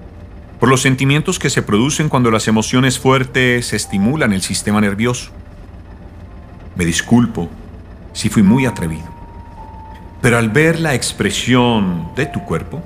por 0.58 0.70
los 0.70 0.80
sentimientos 0.80 1.38
que 1.38 1.50
se 1.50 1.60
producen 1.60 2.08
cuando 2.08 2.30
las 2.30 2.48
emociones 2.48 2.98
fuertes 2.98 3.74
estimulan 3.74 4.32
el 4.32 4.40
sistema 4.40 4.80
nervioso. 4.80 5.30
Me 6.74 6.86
disculpo 6.86 7.50
si 8.14 8.30
fui 8.30 8.42
muy 8.42 8.64
atrevido, 8.64 9.04
pero 10.22 10.38
al 10.38 10.48
ver 10.48 10.80
la 10.80 10.94
expresión 10.94 12.08
de 12.16 12.24
tu 12.26 12.44
cuerpo, 12.44 12.82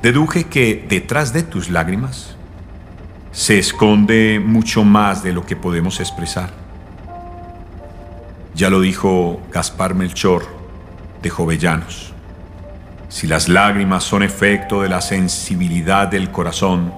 deduje 0.00 0.44
que 0.44 0.86
detrás 0.88 1.32
de 1.32 1.42
tus 1.42 1.70
lágrimas 1.70 2.36
se 3.32 3.58
esconde 3.58 4.40
mucho 4.44 4.84
más 4.84 5.24
de 5.24 5.32
lo 5.32 5.44
que 5.44 5.56
podemos 5.56 5.98
expresar. 5.98 6.50
Ya 8.54 8.70
lo 8.70 8.80
dijo 8.80 9.40
Gaspar 9.52 9.94
Melchor 9.94 10.46
de 11.22 11.30
Jovellanos. 11.30 12.12
Si 13.10 13.26
las 13.26 13.50
lágrimas 13.50 14.04
son 14.04 14.22
efecto 14.22 14.80
de 14.80 14.88
la 14.88 15.02
sensibilidad 15.02 16.08
del 16.08 16.30
corazón, 16.30 16.94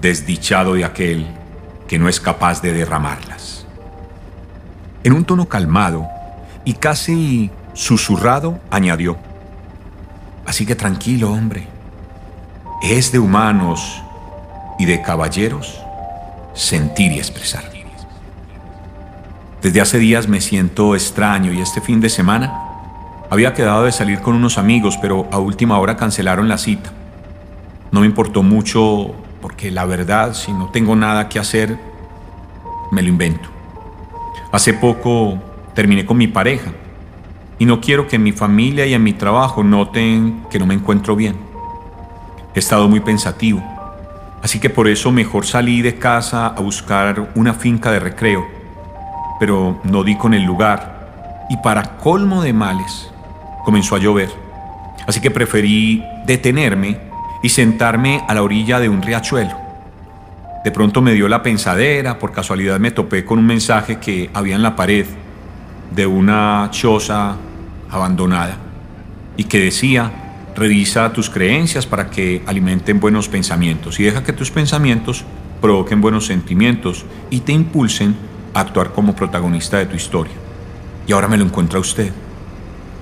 desdichado 0.00 0.74
de 0.74 0.84
aquel 0.84 1.26
que 1.86 1.98
no 1.98 2.08
es 2.08 2.18
capaz 2.18 2.60
de 2.60 2.72
derramarlas. 2.72 3.64
En 5.04 5.12
un 5.12 5.24
tono 5.24 5.46
calmado 5.46 6.08
y 6.64 6.72
casi 6.72 7.52
susurrado, 7.74 8.58
añadió, 8.70 9.16
Así 10.46 10.64
que 10.64 10.74
tranquilo, 10.76 11.32
hombre, 11.32 11.66
es 12.82 13.12
de 13.12 13.18
humanos 13.18 14.02
y 14.78 14.84
de 14.84 15.02
caballeros 15.02 15.80
sentir 16.54 17.12
y 17.12 17.18
expresar. 17.18 17.76
Desde 19.66 19.80
hace 19.80 19.98
días 19.98 20.28
me 20.28 20.40
siento 20.40 20.94
extraño 20.94 21.52
y 21.52 21.60
este 21.60 21.80
fin 21.80 22.00
de 22.00 22.08
semana 22.08 22.65
había 23.30 23.54
quedado 23.54 23.84
de 23.84 23.92
salir 23.92 24.20
con 24.20 24.34
unos 24.34 24.58
amigos, 24.58 24.98
pero 25.00 25.28
a 25.32 25.38
última 25.38 25.78
hora 25.78 25.96
cancelaron 25.96 26.48
la 26.48 26.58
cita. 26.58 26.90
No 27.90 28.00
me 28.00 28.06
importó 28.06 28.42
mucho 28.42 29.14
porque 29.40 29.70
la 29.70 29.84
verdad, 29.84 30.34
si 30.34 30.52
no 30.52 30.68
tengo 30.68 30.96
nada 30.96 31.28
que 31.28 31.38
hacer, 31.38 31.78
me 32.90 33.02
lo 33.02 33.08
invento. 33.08 33.48
Hace 34.52 34.74
poco 34.74 35.38
terminé 35.74 36.06
con 36.06 36.16
mi 36.16 36.26
pareja 36.26 36.72
y 37.58 37.64
no 37.64 37.80
quiero 37.80 38.06
que 38.08 38.18
mi 38.18 38.32
familia 38.32 38.86
y 38.86 38.94
en 38.94 39.02
mi 39.02 39.12
trabajo 39.12 39.62
noten 39.62 40.44
que 40.50 40.58
no 40.58 40.66
me 40.66 40.74
encuentro 40.74 41.16
bien. 41.16 41.36
He 42.54 42.58
estado 42.58 42.88
muy 42.88 43.00
pensativo 43.00 43.62
Así 44.46 44.60
que 44.60 44.70
por 44.70 44.86
eso 44.86 45.10
mejor 45.10 45.44
salí 45.44 45.82
de 45.82 45.98
casa 45.98 46.46
a 46.46 46.60
buscar 46.60 47.32
una 47.34 47.52
finca 47.52 47.90
de 47.90 47.98
recreo, 47.98 48.46
pero 49.40 49.80
no 49.82 50.04
di 50.04 50.16
con 50.16 50.34
el 50.34 50.44
lugar 50.44 51.46
y 51.50 51.56
para 51.56 51.96
colmo 51.96 52.42
de 52.42 52.52
males 52.52 53.10
comenzó 53.66 53.96
a 53.96 53.98
llover. 53.98 54.30
Así 55.08 55.20
que 55.20 55.32
preferí 55.32 56.04
detenerme 56.24 57.00
y 57.42 57.48
sentarme 57.48 58.22
a 58.28 58.32
la 58.32 58.44
orilla 58.44 58.78
de 58.78 58.88
un 58.88 59.02
riachuelo. 59.02 59.56
De 60.64 60.70
pronto 60.70 61.02
me 61.02 61.14
dio 61.14 61.28
la 61.28 61.42
pensadera, 61.42 62.16
por 62.20 62.30
casualidad 62.30 62.78
me 62.78 62.92
topé 62.92 63.24
con 63.24 63.40
un 63.40 63.46
mensaje 63.46 63.98
que 63.98 64.30
había 64.34 64.54
en 64.54 64.62
la 64.62 64.76
pared 64.76 65.04
de 65.92 66.06
una 66.06 66.68
choza 66.70 67.38
abandonada 67.90 68.56
y 69.36 69.44
que 69.44 69.58
decía, 69.58 70.12
revisa 70.54 71.12
tus 71.12 71.28
creencias 71.28 71.86
para 71.86 72.08
que 72.08 72.42
alimenten 72.46 73.00
buenos 73.00 73.28
pensamientos 73.28 73.98
y 73.98 74.04
deja 74.04 74.22
que 74.22 74.32
tus 74.32 74.52
pensamientos 74.52 75.24
provoquen 75.60 76.00
buenos 76.00 76.26
sentimientos 76.26 77.04
y 77.30 77.40
te 77.40 77.50
impulsen 77.50 78.14
a 78.54 78.60
actuar 78.60 78.92
como 78.92 79.16
protagonista 79.16 79.78
de 79.78 79.86
tu 79.86 79.96
historia. 79.96 80.34
Y 81.08 81.12
ahora 81.12 81.26
me 81.26 81.36
lo 81.36 81.44
encuentra 81.44 81.80
usted, 81.80 82.12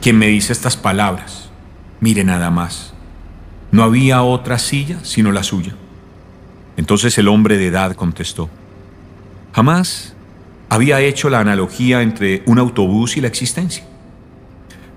quien 0.05 0.19
me 0.19 0.27
dice 0.27 0.53
estas 0.53 0.77
palabras. 0.77 1.49
Mire 2.01 2.25
nada 2.25 2.51
más, 2.51 2.93
no 3.73 3.83
había 3.83 4.23
otra 4.23 4.59
silla 4.59 4.99
sino 5.03 5.33
la 5.33 5.43
suya. 5.43 5.75
Entonces 6.77 7.17
el 7.17 7.27
hombre 7.27 7.57
de 7.57 7.69
edad 7.69 7.97
contestó, 7.97 8.51
jamás 9.55 10.14
había 10.69 11.01
hecho 11.01 11.31
la 11.31 11.40
analogía 11.40 12.03
entre 12.03 12.43
un 12.45 12.59
autobús 12.59 13.17
y 13.17 13.23
la 13.23 13.29
existencia. 13.29 13.87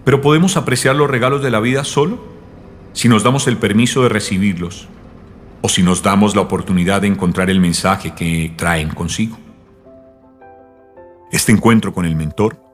Pero 0.03 0.19
podemos 0.19 0.57
apreciar 0.57 0.97
los 0.97 1.09
regalos 1.09 1.41
de 1.41 1.51
la 1.51 1.61
vida 1.61 1.85
solo 1.85 2.21
si 2.91 3.07
nos 3.07 3.23
damos 3.23 3.47
el 3.47 3.55
permiso 3.55 4.03
de 4.03 4.09
recibirlos 4.09 4.89
o 5.61 5.69
si 5.69 5.83
nos 5.83 6.03
damos 6.03 6.35
la 6.35 6.41
oportunidad 6.41 6.99
de 6.99 7.07
encontrar 7.07 7.49
el 7.49 7.61
mensaje 7.61 8.13
que 8.13 8.51
traen 8.57 8.89
consigo. 8.89 9.37
Este 11.31 11.53
encuentro 11.53 11.93
con 11.93 12.05
el 12.05 12.17
mentor 12.17 12.66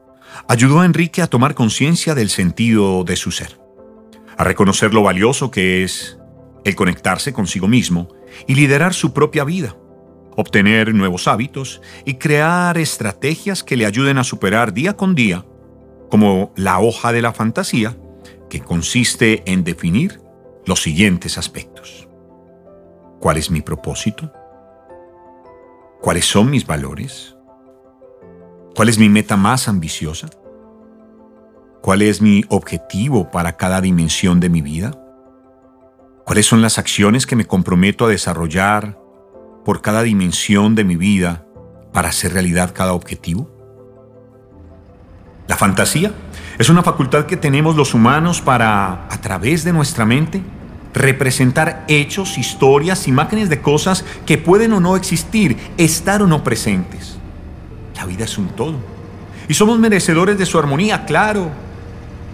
ayudó 0.48 0.82
a 0.82 0.86
Enrique 0.86 1.22
a 1.22 1.28
tomar 1.28 1.56
conciencia 1.56 2.16
del 2.16 2.30
sentido 2.30 3.04
de 3.04 3.16
su 3.16 3.32
ser, 3.32 3.60
a 4.38 4.44
reconocer 4.44 4.94
lo 4.94 5.04
valioso 5.04 5.52
que 5.52 5.84
es 5.84 6.18
el 6.64 6.76
conectarse 6.76 7.34
consigo 7.34 7.68
mismo 7.68 8.10
y 8.48 8.56
liderar 8.56 8.94
su 8.94 9.14
propia 9.14 9.44
vida, 9.44 9.76
obtener 10.36 10.94
nuevos 10.94 11.28
hábitos 11.28 11.82
y 12.06 12.16
crear 12.16 12.78
estrategias 12.78 13.64
que 13.64 13.78
le 13.78 13.86
ayuden 13.86 14.18
a 14.18 14.24
superar 14.24 14.74
día 14.74 14.96
con 14.96 15.16
día, 15.16 15.46
como 16.10 16.54
la 16.56 16.80
hoja 16.80 17.12
de 17.12 17.22
la 17.22 17.34
fantasía, 17.34 17.98
que 18.50 18.62
consiste 18.62 19.44
en 19.52 19.64
definir 19.64 20.22
los 20.66 20.82
siguientes 20.82 21.38
aspectos. 21.38 22.08
¿Cuál 23.20 23.38
es 23.38 23.50
mi 23.50 23.62
propósito? 23.62 24.32
¿Cuáles 26.02 26.26
son 26.26 26.50
mis 26.50 26.68
valores? 26.68 27.33
¿Cuál 28.76 28.90
es 28.90 28.98
mi 28.98 29.08
meta 29.08 29.38
más 29.38 29.68
ambiciosa? 29.68 30.30
¿Cuál 31.84 32.02
es 32.02 32.24
mi 32.24 32.44
objetivo 32.50 33.30
para 33.30 33.56
cada 33.56 33.82
dimensión 33.82 34.40
de 34.40 34.50
mi 34.50 34.62
vida? 34.62 35.00
¿Cuáles 36.26 36.48
son 36.48 36.64
las 36.64 36.80
acciones 36.80 37.28
que 37.28 37.36
me 37.36 37.46
comprometo 37.46 38.06
a 38.06 38.10
desarrollar 38.10 38.98
por 39.64 39.84
cada 39.84 40.02
dimensión 40.02 40.74
de 40.74 40.86
mi 40.86 40.96
vida 40.96 41.46
para 41.92 42.10
hacer 42.10 42.34
realidad 42.34 42.74
cada 42.74 42.94
objetivo? 42.94 43.48
La 45.48 45.56
fantasía 45.56 46.12
es 46.58 46.68
una 46.70 46.82
facultad 46.82 47.28
que 47.28 47.38
tenemos 47.38 47.76
los 47.76 47.94
humanos 47.94 48.42
para, 48.42 49.06
a 49.06 49.22
través 49.22 49.64
de 49.64 49.74
nuestra 49.74 50.04
mente, 50.04 50.42
representar 50.96 51.86
hechos, 51.88 52.40
historias, 52.40 53.08
imágenes 53.08 53.50
de 53.50 53.62
cosas 53.62 54.04
que 54.26 54.40
pueden 54.40 54.74
o 54.74 54.80
no 54.80 54.96
existir, 54.96 55.58
estar 55.78 56.24
o 56.24 56.28
no 56.28 56.44
presentes. 56.44 57.20
La 58.04 58.08
vida 58.08 58.26
es 58.26 58.38
un 58.38 58.50
todo. 58.50 58.76
Y 59.48 59.54
somos 59.54 59.80
merecedores 59.80 60.38
de 60.38 60.46
su 60.46 60.60
armonía, 60.60 61.06
claro. 61.06 61.50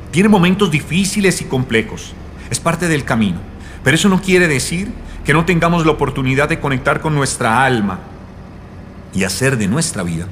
Tiene 0.09 0.27
momentos 0.27 0.71
difíciles 0.71 1.41
y 1.41 1.45
complejos. 1.45 2.15
Es 2.49 2.59
parte 2.59 2.87
del 2.87 3.05
camino. 3.05 3.37
Pero 3.83 3.93
eso 3.93 4.09
no 4.09 4.19
quiere 4.19 4.47
decir 4.47 4.91
que 5.23 5.31
no 5.31 5.45
tengamos 5.45 5.85
la 5.85 5.91
oportunidad 5.91 6.49
de 6.49 6.59
conectar 6.59 7.01
con 7.01 7.13
nuestra 7.13 7.63
alma 7.63 7.99
y 9.13 9.25
hacer 9.25 9.59
de 9.59 9.67
nuestra 9.67 10.01
vida 10.01 10.25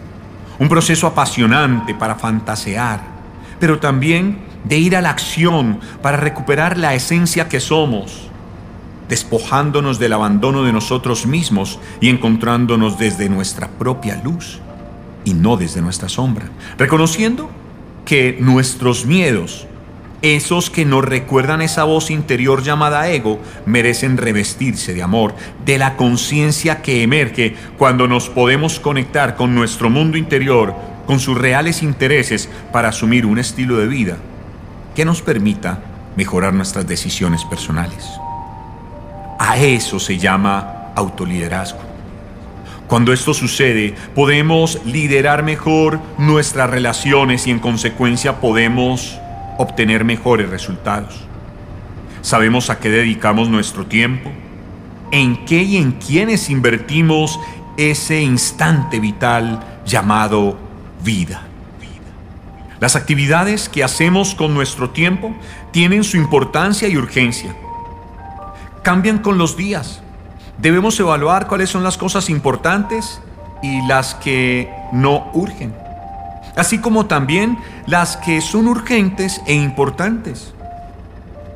un 0.57 0.69
proceso 0.69 1.05
apasionante 1.05 1.93
para 1.93 2.15
fantasear, 2.15 3.01
pero 3.59 3.77
también 3.77 4.39
de 4.63 4.79
ir 4.79 4.95
a 4.95 5.01
la 5.01 5.11
acción 5.11 5.81
para 6.01 6.17
recuperar 6.17 6.79
la 6.79 6.95
esencia 6.95 7.47
que 7.47 7.59
somos, 7.59 8.27
despojándonos 9.07 9.99
del 9.99 10.13
abandono 10.13 10.63
de 10.63 10.73
nosotros 10.73 11.27
mismos 11.27 11.77
y 12.01 12.09
encontrándonos 12.09 12.97
desde 12.97 13.29
nuestra 13.29 13.67
propia 13.67 14.19
luz 14.23 14.61
y 15.27 15.33
no 15.33 15.57
desde 15.57 15.81
nuestra 15.81 16.07
sombra, 16.07 16.45
reconociendo 16.77 17.49
que 18.05 18.37
nuestros 18.39 19.05
miedos, 19.05 19.67
esos 20.21 20.69
que 20.69 20.85
nos 20.85 21.03
recuerdan 21.03 21.61
esa 21.61 21.83
voz 21.83 22.09
interior 22.11 22.63
llamada 22.63 23.09
ego 23.09 23.41
merecen 23.65 24.15
revestirse 24.15 24.93
de 24.93 25.03
amor, 25.03 25.35
de 25.65 25.77
la 25.77 25.97
conciencia 25.97 26.81
que 26.81 27.03
emerge 27.03 27.55
cuando 27.77 28.07
nos 28.07 28.29
podemos 28.29 28.79
conectar 28.79 29.35
con 29.35 29.53
nuestro 29.53 29.89
mundo 29.89 30.17
interior, 30.17 30.73
con 31.05 31.19
sus 31.19 31.37
reales 31.37 31.83
intereses 31.83 32.49
para 32.71 32.87
asumir 32.87 33.25
un 33.25 33.37
estilo 33.37 33.75
de 33.79 33.87
vida 33.87 34.17
que 34.95 35.03
nos 35.03 35.21
permita 35.21 35.83
mejorar 36.15 36.53
nuestras 36.53 36.87
decisiones 36.87 37.43
personales. 37.43 38.05
A 39.39 39.57
eso 39.57 39.99
se 39.99 40.17
llama 40.17 40.93
autoliderazgo. 40.95 41.86
Cuando 42.87 43.11
esto 43.11 43.33
sucede, 43.33 43.95
podemos 44.15 44.79
liderar 44.85 45.43
mejor 45.43 45.99
nuestras 46.17 46.69
relaciones 46.69 47.45
y 47.45 47.51
en 47.51 47.59
consecuencia 47.59 48.39
podemos 48.39 49.19
obtener 49.57 50.05
mejores 50.05 50.49
resultados. 50.49 51.25
Sabemos 52.21 52.69
a 52.69 52.79
qué 52.79 52.89
dedicamos 52.89 53.49
nuestro 53.49 53.85
tiempo, 53.85 54.31
en 55.11 55.45
qué 55.45 55.63
y 55.63 55.77
en 55.77 55.93
quiénes 55.93 56.49
invertimos 56.49 57.39
ese 57.75 58.21
instante 58.21 58.99
vital 58.99 59.81
llamado 59.85 60.57
vida. 61.03 61.43
Las 62.79 62.95
actividades 62.95 63.69
que 63.69 63.83
hacemos 63.83 64.35
con 64.35 64.53
nuestro 64.53 64.91
tiempo 64.91 65.35
tienen 65.71 66.03
su 66.03 66.15
importancia 66.15 66.87
y 66.87 66.95
urgencia. 66.95 67.55
Cambian 68.83 69.17
con 69.17 69.37
los 69.37 69.57
días. 69.57 70.01
Debemos 70.57 70.99
evaluar 70.99 71.47
cuáles 71.47 71.69
son 71.69 71.83
las 71.83 71.97
cosas 71.97 72.29
importantes 72.29 73.21
y 73.61 73.85
las 73.87 74.15
que 74.15 74.69
no 74.91 75.29
urgen 75.33 75.73
así 76.57 76.79
como 76.79 77.05
también 77.05 77.59
las 77.85 78.17
que 78.17 78.41
son 78.41 78.67
urgentes 78.67 79.41
e 79.45 79.53
importantes, 79.53 80.53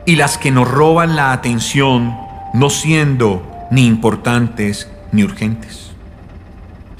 y 0.06 0.16
las 0.16 0.38
que 0.38 0.52
nos 0.52 0.70
roban 0.70 1.16
la 1.16 1.34
atención 1.34 2.16
no 2.54 2.70
siendo 2.70 3.68
ni 3.72 3.86
importantes 3.86 4.90
ni 5.12 5.24
urgentes. 5.24 5.92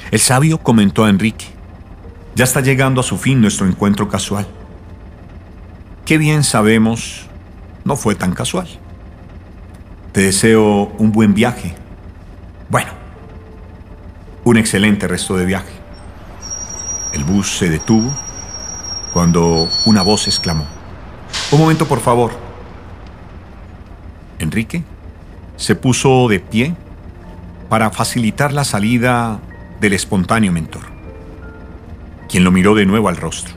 El 0.10 0.20
sabio 0.20 0.58
comentó 0.58 1.06
a 1.06 1.10
Enrique, 1.10 1.46
ya 2.36 2.44
está 2.44 2.62
llegando 2.62 3.02
a 3.02 3.04
su 3.04 3.18
fin 3.18 3.40
nuestro 3.40 3.68
encuentro 3.68 4.10
casual. 4.10 4.48
Qué 6.06 6.18
bien 6.18 6.44
sabemos, 6.44 7.28
no 7.86 7.96
fue 7.96 8.16
tan 8.16 8.34
casual. 8.34 8.68
Te 10.12 10.22
deseo 10.22 10.92
un 10.98 11.12
buen 11.12 11.34
viaje. 11.34 11.76
Bueno, 12.72 12.90
un 14.46 14.56
excelente 14.56 15.06
resto 15.06 15.36
de 15.36 15.46
viaje. 15.46 15.74
El 17.12 17.26
bus 17.26 17.58
se 17.58 17.70
detuvo 17.70 18.10
cuando 19.12 19.70
una 19.86 20.04
voz 20.04 20.28
exclamó, 20.28 20.66
Un 21.52 21.60
momento, 21.60 21.86
por 21.86 22.00
favor. 22.00 22.32
Enrique 24.40 24.84
se 25.58 25.76
puso 25.76 26.30
de 26.30 26.40
pie 26.40 26.74
para 27.68 27.92
facilitar 27.92 28.54
la 28.54 28.64
salida 28.64 29.42
del 29.82 29.92
espontáneo 29.92 30.54
mentor, 30.54 30.84
quien 32.30 32.46
lo 32.46 32.52
miró 32.52 32.74
de 32.74 32.86
nuevo 32.86 33.10
al 33.10 33.18
rostro, 33.18 33.54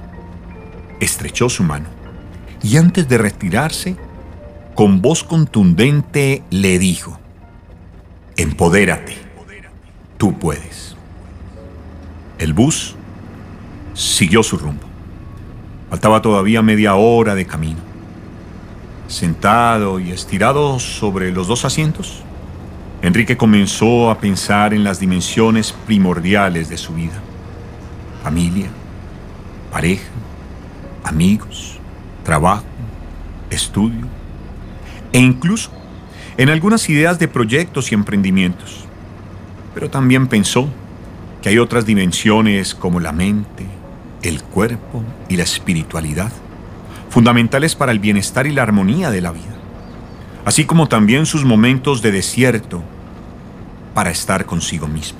estrechó 0.99 1.49
su 1.49 1.63
mano 1.63 1.87
y 2.65 2.79
antes 2.79 3.09
de 3.09 3.19
retirarse, 3.19 3.95
con 4.75 5.01
voz 5.01 5.23
contundente 5.23 6.43
le 6.51 6.81
dijo, 6.81 7.21
Empodérate, 8.37 9.17
tú 10.19 10.39
puedes. 10.39 10.97
El 12.39 12.53
bus 12.53 12.97
siguió 13.95 14.43
su 14.43 14.59
rumbo. 14.59 14.83
Faltaba 15.89 16.21
todavía 16.21 16.61
media 16.63 16.97
hora 16.97 17.35
de 17.35 17.47
camino. 17.47 17.79
Sentado 19.07 20.01
y 20.01 20.11
estirado 20.11 20.81
sobre 20.81 21.31
los 21.31 21.47
dos 21.47 21.65
asientos, 21.65 22.23
Enrique 23.03 23.37
comenzó 23.37 24.11
a 24.11 24.19
pensar 24.19 24.75
en 24.75 24.83
las 24.83 24.99
dimensiones 24.99 25.73
primordiales 25.73 26.69
de 26.69 26.79
su 26.79 26.95
vida. 26.95 27.21
Familia, 28.25 28.69
pareja, 29.71 30.09
amigos, 31.05 31.79
trabajo, 32.25 32.65
estudio 33.51 34.07
e 35.13 35.21
incluso 35.21 35.71
en 36.37 36.49
algunas 36.49 36.89
ideas 36.89 37.19
de 37.19 37.29
proyectos 37.29 37.93
y 37.93 37.95
emprendimientos. 37.95 38.85
Pero 39.75 39.91
también 39.91 40.27
pensó 40.27 40.69
que 41.43 41.49
hay 41.49 41.59
otras 41.59 41.87
dimensiones 41.87 42.75
como 42.75 43.01
la 43.01 43.13
mente, 43.13 43.67
el 44.23 44.43
cuerpo 44.43 45.03
y 45.29 45.37
la 45.37 45.43
espiritualidad, 45.43 46.33
fundamentales 47.11 47.75
para 47.75 47.93
el 47.93 47.99
bienestar 47.99 48.47
y 48.47 48.53
la 48.53 48.63
armonía 48.63 49.11
de 49.11 49.21
la 49.21 49.31
vida, 49.31 49.55
así 50.45 50.65
como 50.65 50.89
también 50.89 51.27
sus 51.27 51.45
momentos 51.45 52.03
de 52.03 52.13
desierto 52.13 52.83
para 53.95 54.11
estar 54.11 54.47
consigo 54.47 54.89
mismo. 54.89 55.19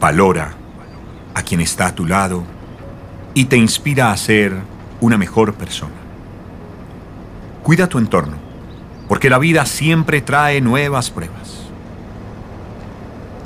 Valora 0.00 0.54
a 1.34 1.42
quien 1.42 1.60
está 1.60 1.86
a 1.86 1.94
tu 1.94 2.06
lado 2.06 2.42
y 3.34 3.44
te 3.44 3.56
inspira 3.56 4.10
a 4.10 4.16
ser 4.16 4.56
una 5.00 5.16
mejor 5.16 5.54
persona. 5.54 5.94
Cuida 7.62 7.86
tu 7.86 7.98
entorno, 7.98 8.49
porque 9.10 9.28
la 9.28 9.40
vida 9.40 9.66
siempre 9.66 10.20
trae 10.20 10.60
nuevas 10.60 11.10
pruebas. 11.10 11.62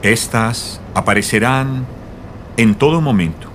Estas 0.03 0.79
aparecerán 0.92 1.87
en 2.59 2.74
todo 2.74 3.00
momento, 3.00 3.48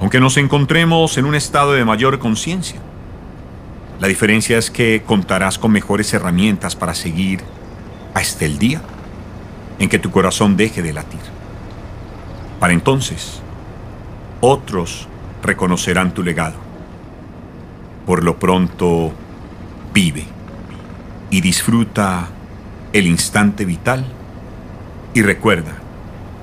aunque 0.00 0.18
nos 0.18 0.36
encontremos 0.38 1.16
en 1.18 1.26
un 1.26 1.36
estado 1.36 1.74
de 1.74 1.84
mayor 1.84 2.18
conciencia. 2.18 2.80
La 4.00 4.08
diferencia 4.08 4.58
es 4.58 4.72
que 4.72 5.04
contarás 5.06 5.56
con 5.56 5.70
mejores 5.70 6.12
herramientas 6.12 6.74
para 6.74 6.96
seguir 6.96 7.42
hasta 8.12 8.44
el 8.44 8.58
día 8.58 8.82
en 9.78 9.88
que 9.88 10.00
tu 10.00 10.10
corazón 10.10 10.56
deje 10.56 10.82
de 10.82 10.92
latir. 10.92 11.20
Para 12.58 12.72
entonces, 12.72 13.40
otros 14.40 15.06
reconocerán 15.44 16.12
tu 16.12 16.24
legado. 16.24 16.56
Por 18.04 18.24
lo 18.24 18.36
pronto, 18.36 19.12
vive 19.94 20.39
y 21.30 21.40
disfruta 21.40 22.28
el 22.92 23.06
instante 23.06 23.64
vital 23.64 24.04
y 25.14 25.22
recuerda 25.22 25.72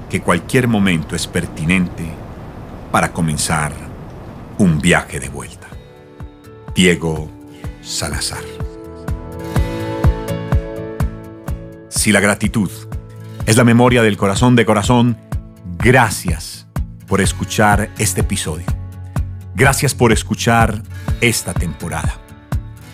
que 0.09 0.21
cualquier 0.21 0.67
momento 0.67 1.15
es 1.15 1.27
pertinente 1.27 2.05
para 2.91 3.11
comenzar 3.11 3.73
un 4.57 4.79
viaje 4.79 5.19
de 5.19 5.29
vuelta. 5.29 5.67
Diego 6.73 7.29
Salazar. 7.81 8.43
Si 11.89 12.11
la 12.11 12.19
gratitud 12.19 12.69
es 13.45 13.57
la 13.57 13.63
memoria 13.63 14.01
del 14.01 14.17
corazón 14.17 14.55
de 14.55 14.65
corazón, 14.65 15.17
gracias 15.77 16.67
por 17.07 17.21
escuchar 17.21 17.89
este 17.97 18.21
episodio. 18.21 18.65
Gracias 19.55 19.95
por 19.95 20.11
escuchar 20.11 20.83
esta 21.19 21.53
temporada. 21.53 22.13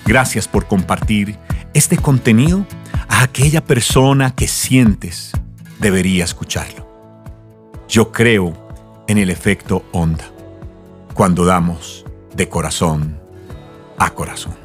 Gracias 0.05 0.47
por 0.47 0.67
compartir 0.67 1.37
este 1.73 1.97
contenido 1.97 2.65
a 3.07 3.23
aquella 3.23 3.63
persona 3.63 4.35
que 4.35 4.47
sientes 4.47 5.31
debería 5.79 6.23
escucharlo. 6.23 6.87
Yo 7.87 8.11
creo 8.11 8.53
en 9.07 9.17
el 9.17 9.29
efecto 9.29 9.83
onda, 9.91 10.25
cuando 11.13 11.45
damos 11.45 12.05
de 12.35 12.47
corazón 12.47 13.19
a 13.97 14.11
corazón. 14.11 14.55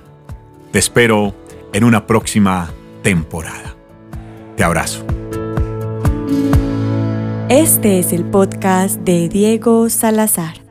Te 0.73 0.79
espero 0.79 1.35
en 1.73 1.85
una 1.85 2.07
próxima 2.07 2.71
temporada. 3.03 3.75
Te 4.57 4.65
abrazo. 4.65 5.05
Este 7.49 7.99
es 7.99 8.13
el 8.13 8.25
podcast 8.25 9.01
de 9.01 9.29
Diego 9.29 9.89
Salazar. 9.89 10.68